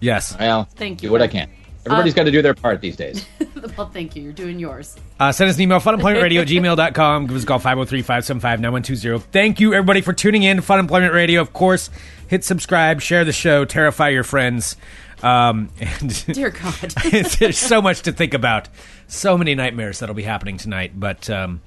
[0.00, 0.36] Yes.
[0.38, 1.32] Well, Thank you, Do what I Rick.
[1.32, 1.50] can.
[1.86, 3.24] Everybody's Uh, got to do their part these days.
[3.78, 4.22] well, thank you.
[4.22, 4.96] You're doing yours.
[5.18, 7.26] Uh, send us an email, funemploymentradio at gmail.com.
[7.26, 9.22] Give us a call, 503-575-9120.
[9.32, 11.40] Thank you, everybody, for tuning in to Fun Employment Radio.
[11.40, 11.90] Of course,
[12.28, 14.76] hit subscribe, share the show, terrify your friends.
[15.22, 16.90] Um, and Dear God.
[17.38, 18.68] there's so much to think about.
[19.08, 20.92] So many nightmares that'll be happening tonight.
[20.98, 21.62] But um,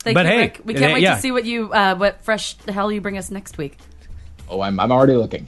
[0.00, 0.60] Thank But you, hey, Rick.
[0.64, 1.14] We can't uh, wait yeah.
[1.16, 3.76] to see what you uh, what fresh the hell you bring us next week.
[4.48, 5.46] Oh, I'm I'm already looking.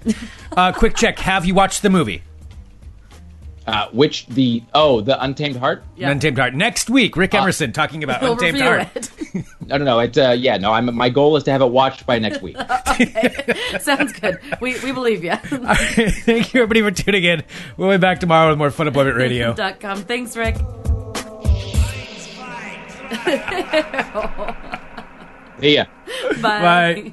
[0.57, 1.18] uh, quick check.
[1.21, 2.23] Have you watched the movie?
[3.66, 5.84] Uh, which the oh the Untamed Heart?
[5.94, 6.11] Yeah.
[6.11, 6.54] Untamed Heart.
[6.54, 8.96] Next week, Rick Emerson talking about We'll Untamed Heart.
[8.96, 9.11] it.
[9.70, 9.98] No, no, no.
[10.00, 10.72] It uh, yeah, no.
[10.72, 12.56] I'm my goal is to have it watched by next week.
[13.80, 14.40] Sounds good.
[14.61, 15.36] We we believe you.
[15.36, 17.44] Thank you, everybody, for tuning in.
[17.76, 19.52] We'll be back tomorrow with more Fun Employment Radio.
[19.54, 20.02] Dot com.
[20.02, 20.56] Thanks, Rick.
[25.61, 25.84] See ya.
[26.40, 27.12] Bye.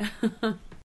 [0.00, 0.58] Bye.